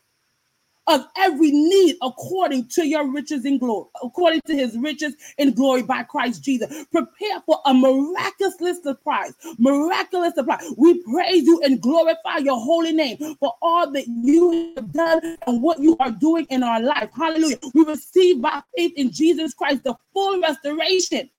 of 0.90 1.06
every 1.16 1.52
need 1.52 1.96
according 2.02 2.66
to 2.66 2.86
your 2.86 3.10
riches 3.10 3.44
in 3.44 3.58
glory, 3.58 3.88
according 4.02 4.40
to 4.46 4.54
his 4.54 4.76
riches 4.76 5.14
in 5.38 5.52
glory 5.54 5.82
by 5.82 6.02
Christ 6.02 6.42
Jesus. 6.42 6.84
Prepare 6.90 7.40
for 7.46 7.60
a 7.64 7.72
miraculous 7.72 8.82
surprise, 8.82 9.34
miraculous 9.58 10.34
surprise. 10.34 10.64
We 10.76 11.02
praise 11.04 11.44
you 11.44 11.62
and 11.62 11.80
glorify 11.80 12.38
your 12.38 12.58
holy 12.58 12.92
name 12.92 13.18
for 13.38 13.54
all 13.62 13.90
that 13.92 14.06
you 14.08 14.72
have 14.76 14.92
done 14.92 15.38
and 15.46 15.62
what 15.62 15.78
you 15.78 15.96
are 16.00 16.10
doing 16.10 16.46
in 16.50 16.64
our 16.64 16.82
life. 16.82 17.10
Hallelujah. 17.14 17.58
We 17.72 17.84
receive 17.84 18.42
by 18.42 18.60
faith 18.76 18.92
in 18.96 19.12
Jesus 19.12 19.54
Christ 19.54 19.84
the 19.84 19.94
full 20.12 20.40
restoration. 20.40 21.30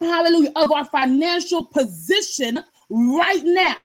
Hallelujah, 0.00 0.52
of 0.56 0.72
our 0.72 0.86
financial 0.86 1.64
position 1.66 2.64
right 2.88 3.44
now. 3.44 3.76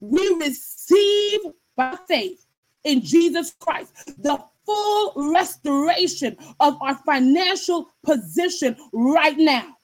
We 0.00 0.36
receive 0.40 1.40
by 1.76 1.96
faith 2.06 2.43
in 2.84 3.02
Jesus 3.02 3.54
Christ, 3.58 3.92
the 4.22 4.38
full 4.64 5.32
restoration 5.32 6.36
of 6.60 6.80
our 6.80 6.94
financial 7.04 7.90
position 8.04 8.76
right 8.92 9.36
now. 9.38 9.76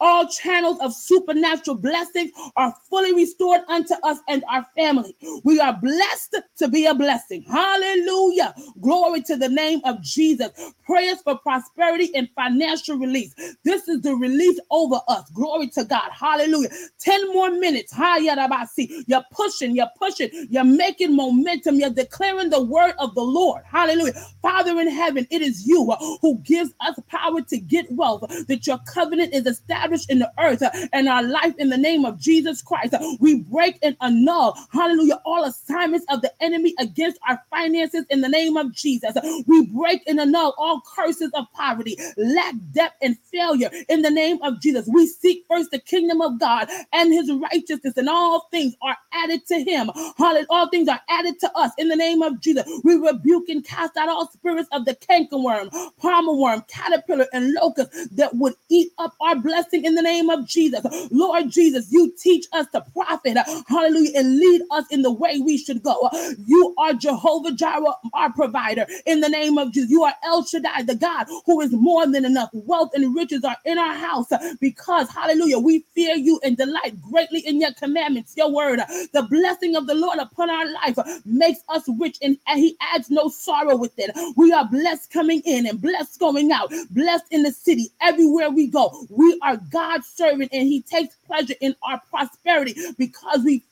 All 0.00 0.26
channels 0.26 0.78
of 0.80 0.92
supernatural 0.92 1.76
blessings 1.76 2.32
are 2.56 2.74
fully 2.90 3.14
restored 3.14 3.60
unto 3.68 3.94
us 4.02 4.18
and 4.28 4.44
our 4.50 4.66
family. 4.76 5.16
We 5.44 5.60
are 5.60 5.78
blessed 5.80 6.36
to 6.58 6.68
be 6.68 6.86
a 6.86 6.94
blessing. 6.94 7.42
Hallelujah. 7.42 8.54
Glory 8.80 9.22
to 9.22 9.36
the 9.36 9.48
name 9.48 9.80
of 9.84 10.02
Jesus. 10.02 10.50
Prayers 10.84 11.22
for 11.22 11.38
prosperity 11.38 12.10
and 12.14 12.28
financial 12.34 12.96
release. 12.96 13.34
This 13.64 13.88
is 13.88 14.02
the 14.02 14.14
release 14.14 14.58
over 14.70 15.00
us. 15.08 15.30
Glory 15.30 15.68
to 15.68 15.84
God. 15.84 16.10
Hallelujah. 16.12 16.70
10 16.98 17.32
more 17.32 17.50
minutes. 17.50 17.94
You're 17.96 19.24
pushing, 19.30 19.76
you're 19.76 19.90
pushing, 19.96 20.28
you're 20.50 20.64
making 20.64 21.14
momentum, 21.14 21.76
you're 21.76 21.90
declaring 21.90 22.50
the 22.50 22.62
word 22.62 22.94
of 22.98 23.14
the 23.14 23.22
Lord. 23.22 23.62
Hallelujah. 23.64 24.14
Father 24.42 24.80
in 24.80 24.88
heaven, 24.88 25.26
it 25.30 25.42
is 25.42 25.66
you 25.66 25.92
who 26.20 26.38
gives 26.38 26.74
us 26.80 26.98
power 27.08 27.40
to 27.42 27.58
get 27.58 27.90
wealth, 27.92 28.22
that 28.48 28.66
your 28.66 28.78
covenant 28.86 29.32
is 29.32 29.46
established 29.52 30.10
in 30.10 30.18
the 30.18 30.30
earth 30.38 30.62
uh, 30.62 30.70
and 30.92 31.08
our 31.08 31.22
life 31.22 31.54
in 31.58 31.68
the 31.68 31.78
name 31.78 32.04
of 32.04 32.18
Jesus 32.18 32.62
Christ. 32.62 32.94
Uh, 32.94 33.16
we 33.20 33.36
break 33.36 33.78
and 33.82 33.96
annul, 34.00 34.56
hallelujah, 34.72 35.20
all 35.24 35.44
assignments 35.44 36.06
of 36.10 36.22
the 36.22 36.32
enemy 36.42 36.74
against 36.78 37.18
our 37.28 37.40
finances 37.50 38.04
in 38.10 38.20
the 38.20 38.28
name 38.28 38.56
of 38.56 38.72
Jesus. 38.74 39.16
Uh, 39.16 39.42
we 39.46 39.66
break 39.66 40.02
and 40.06 40.20
annul 40.20 40.54
all 40.58 40.82
curses 40.94 41.30
of 41.34 41.46
poverty, 41.52 41.96
lack, 42.16 42.54
debt, 42.72 42.92
and 43.02 43.18
failure 43.32 43.70
in 43.88 44.02
the 44.02 44.10
name 44.10 44.38
of 44.42 44.60
Jesus. 44.60 44.88
We 44.92 45.06
seek 45.06 45.44
first 45.48 45.70
the 45.70 45.78
kingdom 45.78 46.20
of 46.20 46.38
God 46.40 46.68
and 46.92 47.12
his 47.12 47.30
righteousness, 47.32 47.96
and 47.96 48.08
all 48.08 48.48
things 48.50 48.74
are 48.82 48.96
added 49.12 49.46
to 49.46 49.60
him. 49.62 49.90
Hallelujah. 50.16 50.46
All 50.50 50.68
things 50.68 50.88
are 50.88 51.00
added 51.08 51.38
to 51.40 51.50
us 51.56 51.72
in 51.78 51.88
the 51.88 51.96
name 51.96 52.22
of 52.22 52.40
Jesus. 52.40 52.68
We 52.84 52.96
rebuke 52.96 53.48
and 53.48 53.64
cast 53.64 53.96
out 53.96 54.08
all 54.08 54.28
spirits 54.30 54.68
of 54.72 54.84
the 54.84 54.94
cankerworm, 54.94 55.70
palmer 55.98 56.34
worm, 56.34 56.64
caterpillar, 56.68 57.26
and 57.32 57.52
locust 57.52 58.16
that 58.16 58.34
would 58.34 58.54
eat 58.68 58.92
up 58.98 59.14
our 59.20 59.36
blessing 59.42 59.84
in 59.84 59.94
the 59.94 60.02
name 60.02 60.30
of 60.30 60.46
Jesus. 60.46 60.84
Lord 61.10 61.50
Jesus, 61.50 61.92
you 61.92 62.12
teach 62.18 62.46
us 62.52 62.66
to 62.72 62.82
profit, 62.94 63.38
hallelujah, 63.68 64.12
and 64.16 64.38
lead 64.38 64.62
us 64.70 64.84
in 64.90 65.02
the 65.02 65.12
way 65.12 65.40
we 65.40 65.58
should 65.58 65.82
go. 65.82 66.08
You 66.46 66.74
are 66.78 66.94
Jehovah 66.94 67.52
Jireh, 67.52 67.94
our 68.14 68.32
provider, 68.32 68.86
in 69.06 69.20
the 69.20 69.28
name 69.28 69.58
of 69.58 69.72
Jesus. 69.72 69.90
You 69.90 70.04
are 70.04 70.14
El 70.24 70.44
Shaddai, 70.44 70.82
the 70.84 70.96
God 70.96 71.26
who 71.46 71.60
is 71.60 71.72
more 71.72 72.06
than 72.06 72.24
enough. 72.24 72.50
Wealth 72.52 72.90
and 72.94 73.14
riches 73.14 73.44
are 73.44 73.56
in 73.64 73.78
our 73.78 73.94
house 73.94 74.28
because, 74.60 75.08
hallelujah, 75.10 75.58
we 75.58 75.84
fear 75.94 76.14
you 76.16 76.40
and 76.44 76.56
delight 76.56 77.00
greatly 77.00 77.40
in 77.40 77.60
your 77.60 77.72
commandments, 77.74 78.34
your 78.36 78.52
word. 78.52 78.80
The 79.12 79.26
blessing 79.30 79.76
of 79.76 79.86
the 79.86 79.94
Lord 79.94 80.18
upon 80.18 80.50
our 80.50 80.66
life 80.72 80.98
makes 81.24 81.60
us 81.68 81.84
rich 81.98 82.18
and 82.22 82.38
he 82.54 82.76
adds 82.80 83.10
no 83.10 83.28
sorrow 83.28 83.76
with 83.76 83.92
it. 83.98 84.10
We 84.36 84.52
are 84.52 84.66
blessed 84.68 85.10
coming 85.10 85.42
in 85.44 85.66
and 85.66 85.80
blessed 85.80 86.18
going 86.20 86.52
out, 86.52 86.72
blessed 86.90 87.24
in 87.30 87.42
the 87.42 87.52
city, 87.52 87.90
everywhere 88.00 88.50
we 88.50 88.66
go. 88.68 89.06
We 89.10 89.31
are 89.42 89.56
God's 89.70 90.06
servant 90.08 90.50
and 90.52 90.68
he 90.68 90.82
takes 90.82 91.16
pleasure 91.26 91.54
in 91.60 91.74
our 91.82 92.00
prosperity 92.10 92.76
because 92.98 93.42
we 93.44 93.64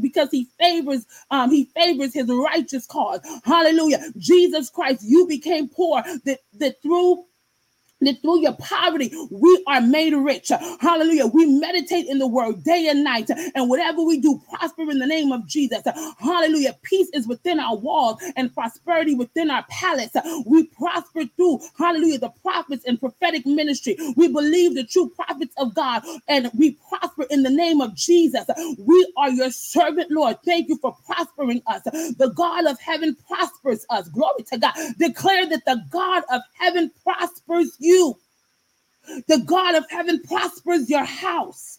because 0.00 0.30
he 0.30 0.46
favors 0.58 1.06
um 1.30 1.50
he 1.50 1.64
favors 1.66 2.14
his 2.14 2.28
righteous 2.28 2.86
cause. 2.86 3.20
Hallelujah. 3.44 4.00
Jesus 4.18 4.70
christ 4.70 5.02
you 5.04 5.26
became 5.26 5.68
poor 5.68 6.02
that 6.24 6.40
that 6.54 6.82
through 6.82 7.24
through 8.22 8.40
your 8.40 8.54
poverty, 8.54 9.12
we 9.30 9.64
are 9.68 9.80
made 9.80 10.14
rich. 10.14 10.50
Hallelujah. 10.80 11.26
We 11.26 11.46
meditate 11.46 12.06
in 12.06 12.18
the 12.18 12.26
word 12.26 12.64
day 12.64 12.88
and 12.88 13.04
night, 13.04 13.30
and 13.54 13.68
whatever 13.68 14.02
we 14.02 14.20
do, 14.20 14.40
prosper 14.48 14.82
in 14.90 14.98
the 14.98 15.06
name 15.06 15.32
of 15.32 15.46
Jesus. 15.46 15.82
Hallelujah. 16.18 16.76
Peace 16.82 17.08
is 17.14 17.26
within 17.26 17.60
our 17.60 17.76
walls 17.76 18.22
and 18.36 18.52
prosperity 18.54 19.14
within 19.14 19.50
our 19.50 19.64
palace. 19.68 20.10
We 20.46 20.64
prosper 20.64 21.24
through, 21.36 21.60
hallelujah, 21.78 22.18
the 22.18 22.30
prophets 22.42 22.84
and 22.86 22.98
prophetic 23.00 23.46
ministry. 23.46 23.96
We 24.16 24.28
believe 24.28 24.74
the 24.74 24.84
true 24.84 25.10
prophets 25.10 25.54
of 25.56 25.74
God, 25.74 26.02
and 26.28 26.50
we 26.54 26.78
prosper 26.88 27.24
in 27.30 27.42
the 27.42 27.50
name 27.50 27.80
of 27.80 27.94
Jesus. 27.94 28.46
We 28.78 29.12
are 29.16 29.30
your 29.30 29.50
servant, 29.50 30.10
Lord. 30.10 30.36
Thank 30.44 30.68
you 30.68 30.78
for 30.78 30.96
prospering 31.06 31.62
us. 31.66 31.82
The 31.82 32.32
God 32.34 32.66
of 32.66 32.78
heaven 32.80 33.16
prospers 33.28 33.86
us. 33.90 34.08
Glory 34.08 34.42
to 34.52 34.58
God. 34.58 34.74
Declare 34.98 35.48
that 35.50 35.64
the 35.64 35.82
God 35.90 36.22
of 36.32 36.42
heaven 36.58 36.90
prospers 37.02 37.76
you 37.78 37.91
you. 37.92 38.18
The 39.28 39.38
God 39.38 39.74
of 39.74 39.84
heaven 39.90 40.22
prospers 40.22 40.88
your 40.88 41.04
house. 41.04 41.78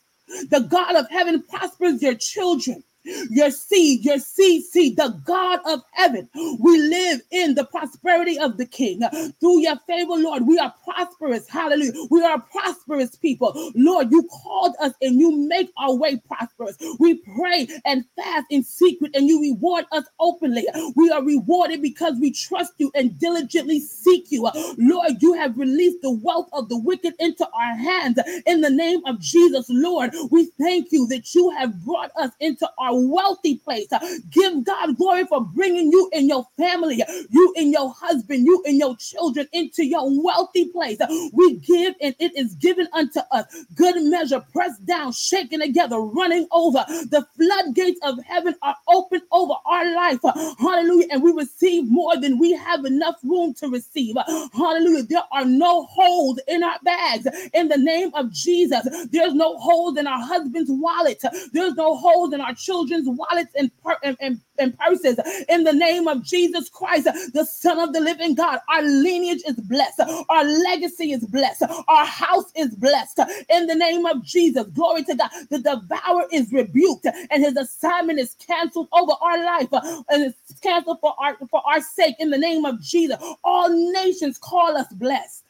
The 0.50 0.62
God 0.62 0.96
of 0.96 1.10
heaven 1.10 1.44
prospers 1.44 2.02
your 2.02 2.16
children 2.16 2.84
your 3.06 3.52
seed, 3.52 4.06
your 4.06 4.20
seed, 4.20 4.64
seed, 4.66 4.98
the 4.98 5.10
God 5.26 5.60
of 5.66 5.82
heaven. 5.94 6.30
We 6.60 6.78
live 6.80 7.22
in 7.32 7.56
the 7.56 7.66
prosperity 7.66 8.40
of 8.40 8.58
the 8.58 8.66
King. 8.66 9.02
Through 9.40 9.62
your 9.62 9.78
favor, 9.88 10.14
Lord, 10.16 10.48
we 10.48 10.60
are 10.60 10.74
prosperous. 10.84 11.48
Hallelujah. 11.50 11.94
We 12.12 12.24
are 12.24 12.40
prosperous 12.42 13.16
people. 13.16 13.54
Lord, 13.76 14.12
you 14.12 14.24
called 14.44 14.76
us 14.82 14.94
and 15.02 15.20
you 15.20 15.36
make 15.48 15.72
our 15.78 15.96
way 15.96 16.18
prosperous. 16.28 16.78
We 17.00 17.16
pray 17.38 17.68
and 17.86 18.06
fast 18.16 18.48
in 18.50 18.64
secret 18.64 19.12
and 19.16 19.28
you 19.28 19.42
reward 19.42 19.86
us 19.92 20.06
openly. 20.20 20.68
We 20.96 21.12
are 21.12 21.24
rewarded 21.24 21.82
because 21.82 22.16
we 22.20 22.32
trust 22.32 22.74
you 22.78 22.92
and 22.96 23.18
diligently 23.20 23.80
seek 23.80 24.32
you. 24.32 24.50
Lord, 24.78 25.22
you 25.22 25.34
have 25.34 25.58
released 25.58 26.02
the 26.02 26.12
wealth 26.12 26.50
of 26.54 26.70
the 26.70 26.78
wicked 26.78 27.16
into 27.20 27.48
our 27.48 27.76
hands. 27.78 28.20
In 28.46 28.62
the 28.62 28.70
name 28.70 29.02
of 29.06 29.20
Jesus, 29.20 29.66
Lord, 29.70 30.12
we 30.32 30.52
thank 30.60 30.92
you 30.92 31.08
that 31.08 31.34
you 31.36 31.50
have 31.52 31.84
brought 31.86 32.12
us 32.18 32.32
into 32.40 32.70
our 32.80 32.93
wealthy 32.96 33.58
place. 33.58 33.88
Give 34.32 34.64
God 34.64 34.98
glory 34.98 35.26
for 35.26 35.42
bringing 35.42 35.92
you 35.92 36.10
and 36.14 36.28
your 36.28 36.46
family, 36.58 37.04
you 37.30 37.54
and 37.58 37.72
your 37.72 37.94
husband, 37.94 38.46
you 38.46 38.64
and 38.66 38.78
your 38.78 38.96
children 38.98 39.48
into 39.54 39.86
your 39.86 40.04
wealthy 40.24 40.66
place. 40.66 41.00
We 41.34 41.56
give 41.58 41.96
and 42.02 42.16
it 42.20 42.36
is 42.36 42.56
given 42.56 42.88
unto 42.94 43.20
us. 43.32 43.46
Good 43.76 44.04
measure, 44.04 44.44
pressed 44.52 44.86
down, 44.86 45.12
shaken 45.14 45.60
together, 45.62 46.00
running 46.00 46.48
over. 46.52 46.84
The 46.88 47.26
floodgates 47.38 48.00
of 48.04 48.20
heaven 48.24 48.56
are 48.62 48.76
open 48.88 49.22
over 49.32 49.54
our 49.66 49.94
life. 49.96 50.20
Hallelujah. 50.60 51.08
And 51.12 51.24
we 51.24 51.32
receive 51.32 51.90
more 51.90 52.18
than 52.20 52.38
we 52.40 52.52
have 52.54 52.86
enough 52.86 53.16
room 53.24 53.54
to 53.56 53.68
receive. 53.70 54.16
Hallelujah. 54.54 55.04
There 55.04 55.24
are 55.32 55.46
no 55.46 55.86
holes 55.86 56.40
in 56.48 56.64
our 56.64 56.80
bags. 56.84 57.28
In 57.54 57.68
the 57.68 57.78
name 57.78 58.12
of 58.14 58.32
Jesus, 58.32 58.88
there's 59.12 59.34
no 59.34 59.58
holes 59.58 59.98
in 59.98 60.08
our 60.08 60.20
husband's 60.20 60.72
wallet. 60.72 61.22
There's 61.52 61.76
no 61.76 61.96
holes 61.98 62.34
in 62.34 62.42
our 62.42 62.54
children 62.54 62.83
children's 62.88 63.18
wallets 63.18 63.54
and, 63.56 63.72
and, 64.04 64.18
and, 64.20 64.40
and 64.58 64.78
purses 64.78 65.20
in 65.50 65.64
the 65.64 65.74
name 65.74 66.08
of 66.08 66.24
Jesus 66.24 66.70
Christ, 66.70 67.06
the 67.34 67.46
Son 67.46 67.80
of 67.80 67.94
the 67.94 68.00
living 68.00 68.36
God. 68.36 68.60
Our 68.70 68.82
lineage 68.82 69.42
is 69.48 69.56
blessed, 69.56 70.02
our 70.30 70.44
legacy 70.44 71.12
is 71.12 71.26
blessed, 71.26 71.64
our 71.88 72.06
house 72.06 72.52
is 72.56 72.76
blessed 72.76 73.20
in 73.50 73.68
the 73.68 73.76
name 73.76 74.06
of 74.06 74.24
Jesus. 74.24 74.66
Glory 74.74 75.04
to 75.06 75.16
God. 75.16 75.30
The 75.50 75.60
devourer 75.60 76.26
is 76.32 76.52
rebuked 76.52 77.06
and 77.06 77.44
his 77.44 77.56
assignment 77.56 78.20
is 78.20 78.36
canceled 78.36 78.88
over 78.94 79.14
our 79.22 79.44
life 79.44 79.70
and 80.10 80.24
it's 80.24 80.60
canceled 80.60 81.00
for 81.02 81.16
our 81.20 81.38
for 81.50 81.62
our 81.66 81.82
sake 81.82 82.16
in 82.20 82.30
the 82.30 82.38
name 82.38 82.66
of 82.66 82.82
Jesus. 82.82 83.18
All 83.44 83.70
nations 83.94 84.38
call 84.38 84.78
us 84.78 84.88
blessed 84.94 85.44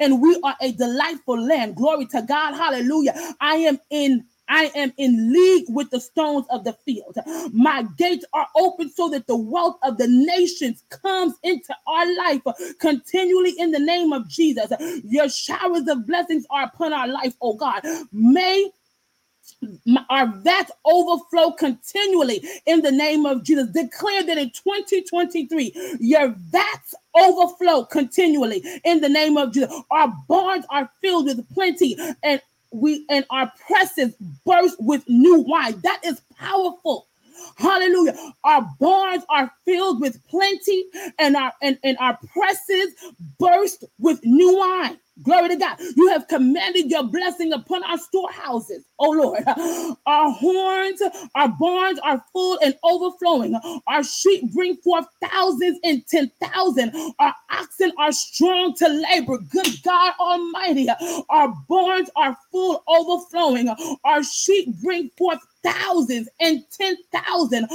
and 0.00 0.20
we 0.20 0.38
are 0.44 0.56
a 0.60 0.72
delightful 0.72 1.40
land. 1.40 1.76
Glory 1.76 2.06
to 2.06 2.22
God. 2.22 2.54
Hallelujah. 2.54 3.14
I 3.40 3.56
am 3.56 3.78
in 3.90 4.24
I 4.52 4.70
am 4.74 4.92
in 4.98 5.32
league 5.32 5.64
with 5.70 5.88
the 5.88 5.98
stones 5.98 6.44
of 6.50 6.62
the 6.64 6.74
field. 6.84 7.16
My 7.54 7.86
gates 7.96 8.26
are 8.34 8.46
open 8.54 8.90
so 8.90 9.08
that 9.08 9.26
the 9.26 9.36
wealth 9.36 9.78
of 9.82 9.96
the 9.96 10.06
nations 10.06 10.84
comes 10.90 11.34
into 11.42 11.74
our 11.86 12.16
life 12.16 12.42
continually 12.78 13.54
in 13.58 13.70
the 13.70 13.78
name 13.78 14.12
of 14.12 14.28
Jesus. 14.28 14.70
Your 15.04 15.30
showers 15.30 15.88
of 15.88 16.06
blessings 16.06 16.44
are 16.50 16.64
upon 16.64 16.92
our 16.92 17.08
life, 17.08 17.34
oh 17.40 17.54
God. 17.54 17.82
May 18.12 18.70
our 20.10 20.26
vats 20.26 20.70
overflow 20.84 21.52
continually 21.52 22.46
in 22.66 22.82
the 22.82 22.92
name 22.92 23.24
of 23.24 23.44
Jesus. 23.44 23.68
Declare 23.68 24.24
that 24.24 24.36
in 24.38 24.50
2023, 24.50 25.96
your 25.98 26.28
vats 26.50 26.94
overflow 27.14 27.84
continually 27.84 28.62
in 28.84 29.00
the 29.00 29.08
name 29.08 29.38
of 29.38 29.52
Jesus. 29.52 29.72
Our 29.90 30.12
barns 30.28 30.66
are 30.68 30.90
filled 31.00 31.26
with 31.26 31.48
plenty 31.54 31.96
and 32.22 32.40
we 32.72 33.06
and 33.10 33.24
our 33.30 33.52
presses 33.66 34.14
burst 34.46 34.76
with 34.80 35.04
new 35.08 35.40
wine. 35.40 35.80
That 35.82 36.00
is 36.04 36.20
powerful. 36.38 37.08
Hallelujah. 37.56 38.16
Our 38.44 38.68
barns 38.80 39.24
are 39.28 39.50
filled 39.64 40.00
with 40.00 40.24
plenty, 40.28 40.86
and 41.18 41.36
our 41.36 41.52
and, 41.62 41.78
and 41.84 41.96
our 41.98 42.18
presses 42.32 42.94
burst 43.38 43.84
with 43.98 44.20
new 44.24 44.56
wine. 44.56 44.98
Glory 45.22 45.50
to 45.50 45.56
God. 45.56 45.76
You 45.96 46.08
have 46.08 46.26
commanded 46.28 46.90
your 46.90 47.04
blessing 47.04 47.52
upon 47.52 47.84
our 47.84 47.98
storehouses, 47.98 48.84
oh 48.98 49.10
Lord. 49.10 49.44
Our 50.06 50.30
horns, 50.30 51.02
our 51.34 51.48
barns 51.48 51.98
are 52.00 52.24
full 52.32 52.58
and 52.62 52.74
overflowing. 52.82 53.54
Our 53.86 54.02
sheep 54.02 54.52
bring 54.52 54.76
forth 54.78 55.06
thousands 55.22 55.78
and 55.84 56.04
ten 56.08 56.30
thousand. 56.42 56.92
Our 57.18 57.34
oxen 57.50 57.92
are 57.98 58.10
strong 58.12 58.74
to 58.76 58.88
labor. 58.88 59.38
Good 59.38 59.82
God 59.84 60.14
Almighty. 60.18 60.88
Our 61.28 61.54
barns 61.68 62.10
are 62.16 62.36
full, 62.50 62.82
overflowing. 62.88 63.68
Our 64.04 64.22
sheep 64.24 64.74
bring 64.82 65.10
forth 65.18 65.40
thousands 65.64 66.28
and 66.40 66.64
ten 66.70 66.96
thousand. 67.12 67.68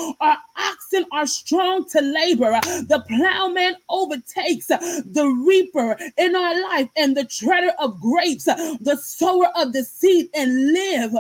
Oxen 0.98 1.10
are 1.12 1.28
strong 1.28 1.86
to 1.90 2.02
labor. 2.02 2.60
The 2.62 3.04
plowman 3.08 3.76
overtakes 3.90 4.68
the 4.68 5.44
reaper 5.46 5.98
in 6.18 6.36
our 6.36 6.62
life 6.70 6.90
and 6.96 7.16
the 7.16 7.26
treader 7.26 7.72
of 7.80 8.00
grapes, 8.00 8.46
the 8.46 8.98
sower 9.02 9.48
of 9.56 9.74
the 9.74 9.84
seed, 9.84 10.30
and 10.34 10.74
live. 10.74 11.14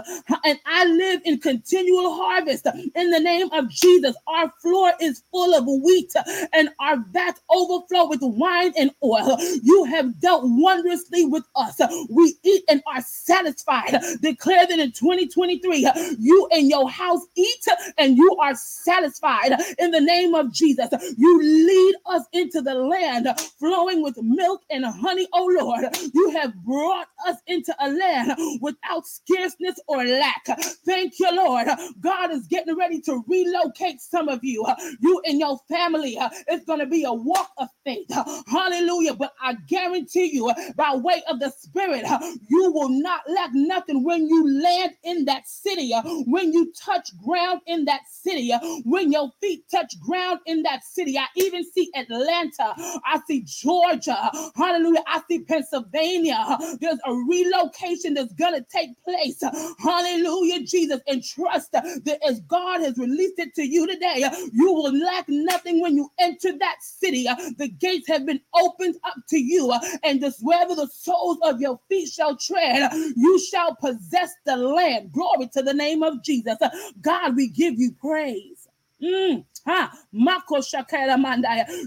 And 0.44 0.60
I 0.66 0.86
live 0.86 1.22
in 1.26 1.40
continual 1.40 2.16
harvest 2.16 2.66
in 2.96 3.12
the 3.12 3.20
name 3.20 3.50
of 3.52 3.70
Jesus. 3.70 4.16
Our 4.28 4.52
floor 4.62 4.94
is 5.02 5.24
full 5.32 5.54
of 5.54 5.66
wheat 5.84 6.14
and 6.54 6.70
our 6.80 6.98
vats 7.12 7.42
overflow 7.50 8.08
with 8.08 8.22
wine 8.22 8.74
and 8.78 8.92
oil. 9.04 9.38
You 9.64 9.84
have 9.86 10.20
dealt 10.20 10.44
wondrously 10.46 11.26
with 11.26 11.44
us. 11.56 11.80
We 12.10 12.36
eat 12.44 12.64
and 12.70 12.82
are 12.88 13.02
satisfied. 13.02 13.98
Declare 14.22 14.68
that 14.68 14.80
in 14.80 14.92
2023, 14.92 15.90
you 16.20 16.48
and 16.52 16.70
your 16.70 16.90
house 16.90 17.22
eat 17.36 17.66
and 17.98 18.18
you 18.18 18.36
are 18.42 18.56
satisfied 18.56 19.54
in 19.80 19.92
the 19.92 20.02
name 20.02 20.34
of 20.36 20.54
Jesus. 20.54 20.90
You 21.18 21.42
lead 21.42 21.96
us 22.08 22.26
into 22.34 22.62
the 22.62 22.76
land 22.76 23.28
flowing 23.60 24.04
with 24.04 24.18
milk 24.22 24.62
and 24.70 24.86
honey, 24.86 25.28
oh 25.34 25.50
Lord. 25.60 25.86
You 26.14 26.32
have 26.32 26.54
brought 26.64 27.08
us 27.28 27.38
into 27.48 27.76
a 27.80 27.90
land 27.90 28.34
without 28.62 29.06
scarceness 29.08 29.80
or 29.88 30.06
lack. 30.06 30.46
Thank 30.86 31.20
you, 31.20 31.36
Lord. 31.36 31.68
God 32.00 32.32
is 32.32 32.48
getting 32.48 32.76
ready 32.78 33.02
to 33.02 33.24
relocate 33.28 34.02
some 34.02 34.30
of 34.30 34.44
you. 34.44 34.66
You 35.02 35.22
and 35.26 35.40
your 35.40 35.60
family. 35.70 36.18
It's 36.48 36.66
going 36.66 36.80
to 36.80 36.86
be 36.86 37.04
a 37.04 37.14
walk 37.14 37.52
of 37.58 37.68
faith. 37.86 38.08
Hallelujah. 38.48 39.14
But 39.16 39.34
I 39.42 39.56
guarantee 39.68 40.32
you, 40.34 40.52
by 40.76 40.96
way 40.96 41.24
of 41.30 41.40
the 41.40 41.52
Spirit, 41.52 42.06
you 42.50 42.72
will 42.72 42.90
not 42.90 43.22
lack 43.30 43.52
nothing 43.54 44.04
when 44.04 44.28
you 44.28 44.62
land 44.62 44.94
in 45.04 45.26
that 45.26 45.48
city, 45.48 45.92
when 46.26 46.54
you 46.54 46.72
touch 46.74 47.10
ground 47.24 47.62
in 47.68 47.86
that 47.86 48.02
city, 48.12 48.52
when 48.84 49.12
your 49.12 49.32
feet 49.42 49.47
touch 49.72 50.00
ground 50.00 50.40
in 50.46 50.64
that 50.64 50.84
city. 50.84 51.18
I 51.18 51.26
even 51.36 51.64
see 51.74 51.90
Atlanta. 51.96 52.74
I 53.06 53.20
see 53.28 53.44
Georgia. 53.46 54.30
Hallelujah. 54.56 55.04
I 55.08 55.22
see 55.28 55.40
Pennsylvania. 55.40 56.58
There's 56.80 57.00
a 57.06 57.14
relocation 57.14 58.14
that's 58.14 58.34
going 58.34 58.54
to 58.54 58.66
take 58.72 58.92
place. 59.04 59.42
Hallelujah, 59.80 60.64
Jesus. 60.64 61.02
And 61.08 61.24
trust 61.24 61.72
that 61.72 62.20
as 62.28 62.40
God 62.42 62.82
has 62.82 62.98
released 62.98 63.40
it 63.40 63.54
to 63.56 63.64
you 63.64 63.88
today, 63.88 64.24
you 64.52 64.74
will 64.74 64.98
lack 64.98 65.26
nothing 65.30 65.82
when 65.82 65.96
you 65.96 66.10
enter 66.20 66.58
that 66.58 66.78
city. 66.82 67.28
The 67.58 67.70
gates 67.70 68.08
have 68.08 68.26
been 68.26 68.42
opened 68.56 68.96
up 69.04 69.16
to 69.30 69.38
you, 69.38 69.74
and 70.04 70.20
just 70.22 70.40
wherever 70.44 70.76
the 70.76 70.88
soles 70.88 71.38
of 71.44 71.62
your 71.62 71.80
feet 71.90 72.10
shall 72.10 72.36
tread, 72.38 72.92
you 73.16 73.40
shall 73.40 73.76
possess 73.76 74.32
the 74.46 74.58
land. 74.58 75.12
Glory 75.12 75.48
to 75.54 75.62
the 75.62 75.74
name 75.74 76.04
of 76.04 76.24
Jesus. 76.24 76.58
God, 77.02 77.36
we 77.36 77.48
give 77.48 77.80
you 77.80 77.92
praise. 77.94 78.67
Mm. 79.04 79.46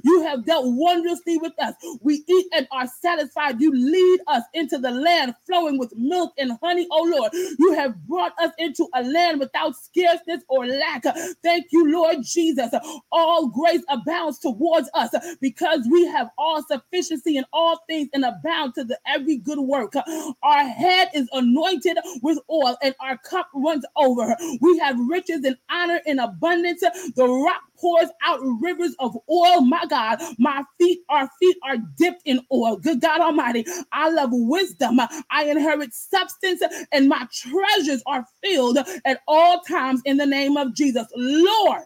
You 0.04 0.22
have 0.24 0.44
dealt 0.46 0.66
wondrously 0.66 1.38
with 1.38 1.52
us. 1.58 1.74
We 2.02 2.24
eat 2.28 2.46
and 2.54 2.68
are 2.72 2.86
satisfied. 2.86 3.60
You 3.60 3.72
lead 3.72 4.20
us 4.28 4.44
into 4.54 4.78
the 4.78 4.90
land 4.90 5.34
flowing 5.46 5.78
with 5.78 5.92
milk 5.96 6.32
and 6.38 6.58
honey, 6.62 6.86
oh 6.90 7.04
Lord. 7.04 7.32
You 7.58 7.74
have 7.74 7.96
brought 8.06 8.32
us 8.42 8.52
into 8.58 8.88
a 8.94 9.02
land 9.02 9.40
without 9.40 9.74
scarceness 9.76 10.42
or 10.48 10.66
lack. 10.66 11.04
Thank 11.42 11.66
you, 11.72 11.90
Lord 11.92 12.18
Jesus. 12.22 12.70
All 13.12 13.48
grace 13.48 13.82
abounds 13.88 14.38
towards 14.40 14.90
us 14.94 15.10
because 15.40 15.86
we 15.90 16.06
have 16.06 16.30
all 16.38 16.62
sufficiency 16.64 17.36
in 17.38 17.44
all 17.52 17.80
things 17.88 18.08
and 18.14 18.24
abound 18.24 18.74
to 18.76 18.84
the 18.84 18.98
every 19.06 19.38
good 19.38 19.60
work. 19.60 19.94
Our 20.42 20.64
head 20.64 21.08
is 21.14 21.28
anointed 21.32 21.98
with 22.22 22.38
oil 22.50 22.76
and 22.82 22.94
our 23.00 23.18
cup 23.18 23.48
runs 23.54 23.84
over. 23.96 24.36
We 24.60 24.78
have 24.78 24.96
riches 25.08 25.44
and 25.44 25.56
honor 25.70 26.00
in 26.06 26.18
abundance. 26.18 26.82
The 27.16 27.26
rock 27.28 27.62
pours 27.78 28.08
out 28.24 28.40
rivers 28.60 28.94
of 28.98 29.16
oil. 29.30 29.62
My 29.62 29.84
God, 29.88 30.20
my 30.38 30.62
feet, 30.78 31.00
our 31.08 31.28
feet 31.40 31.56
are 31.64 31.76
dipped 31.96 32.22
in 32.24 32.40
oil. 32.52 32.76
Good 32.76 33.00
God 33.00 33.20
Almighty, 33.20 33.64
I 33.92 34.10
love 34.10 34.30
wisdom. 34.32 35.00
I 35.30 35.44
inherit 35.44 35.94
substance, 35.94 36.62
and 36.92 37.08
my 37.08 37.26
treasures 37.32 38.02
are 38.06 38.26
filled 38.42 38.78
at 39.04 39.20
all 39.28 39.60
times 39.60 40.02
in 40.04 40.16
the 40.16 40.26
name 40.26 40.56
of 40.56 40.74
Jesus. 40.74 41.06
Lord, 41.16 41.82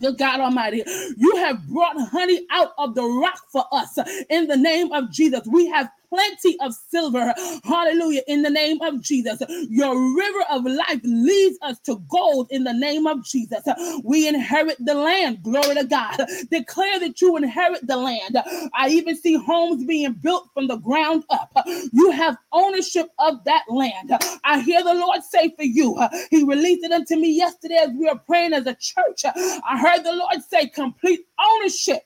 Good 0.00 0.18
God 0.18 0.40
Almighty, 0.40 0.82
you 1.16 1.36
have 1.36 1.66
brought 1.68 1.96
honey 2.10 2.46
out 2.50 2.72
of 2.78 2.94
the 2.94 3.04
rock 3.04 3.40
for 3.52 3.64
us 3.72 3.98
in 4.30 4.46
the 4.46 4.56
name 4.56 4.92
of 4.92 5.10
Jesus. 5.10 5.42
We 5.46 5.68
have 5.68 5.90
plenty 6.10 6.58
of 6.60 6.74
silver. 6.90 7.34
Hallelujah. 7.64 8.22
In 8.28 8.42
the 8.42 8.50
name 8.50 8.80
of 8.82 9.00
Jesus. 9.02 9.42
Your 9.70 9.94
river 10.16 10.44
of 10.50 10.64
life 10.64 11.00
leads 11.04 11.58
us 11.62 11.78
to 11.80 12.02
gold 12.10 12.48
in 12.50 12.64
the 12.64 12.74
name 12.74 13.06
of 13.06 13.24
Jesus. 13.24 13.64
We 14.04 14.28
inherit 14.28 14.76
the 14.84 14.94
land. 14.94 15.42
Glory 15.42 15.76
to 15.76 15.84
God. 15.84 16.20
Declare 16.50 17.00
that 17.00 17.20
you 17.20 17.36
inherit 17.36 17.86
the 17.86 17.96
land. 17.96 18.38
I 18.74 18.88
even 18.90 19.16
see 19.16 19.36
homes 19.36 19.84
being 19.84 20.14
built 20.14 20.48
from 20.54 20.68
the 20.68 20.76
ground 20.78 21.24
up. 21.30 21.52
You 21.92 22.10
have 22.12 22.36
ownership 22.52 23.08
of 23.18 23.44
that 23.44 23.64
land. 23.68 24.12
I 24.44 24.60
hear 24.60 24.82
the 24.84 24.94
Lord 24.94 25.22
say 25.22 25.54
for 25.56 25.64
you, 25.64 25.98
He 26.30 26.44
released 26.44 26.84
it 26.84 26.92
unto 26.92 27.16
me 27.16 27.30
yesterday 27.32 27.76
as 27.76 27.90
we 27.90 28.06
were 28.06 28.18
praying 28.26 28.52
as 28.52 28.66
a 28.66 28.74
church. 28.74 29.22
I 29.24 29.78
heard 29.78 30.04
the 30.04 30.12
Lord 30.12 30.42
say, 30.48 30.68
complete 30.68 31.20
ownership 31.56 32.02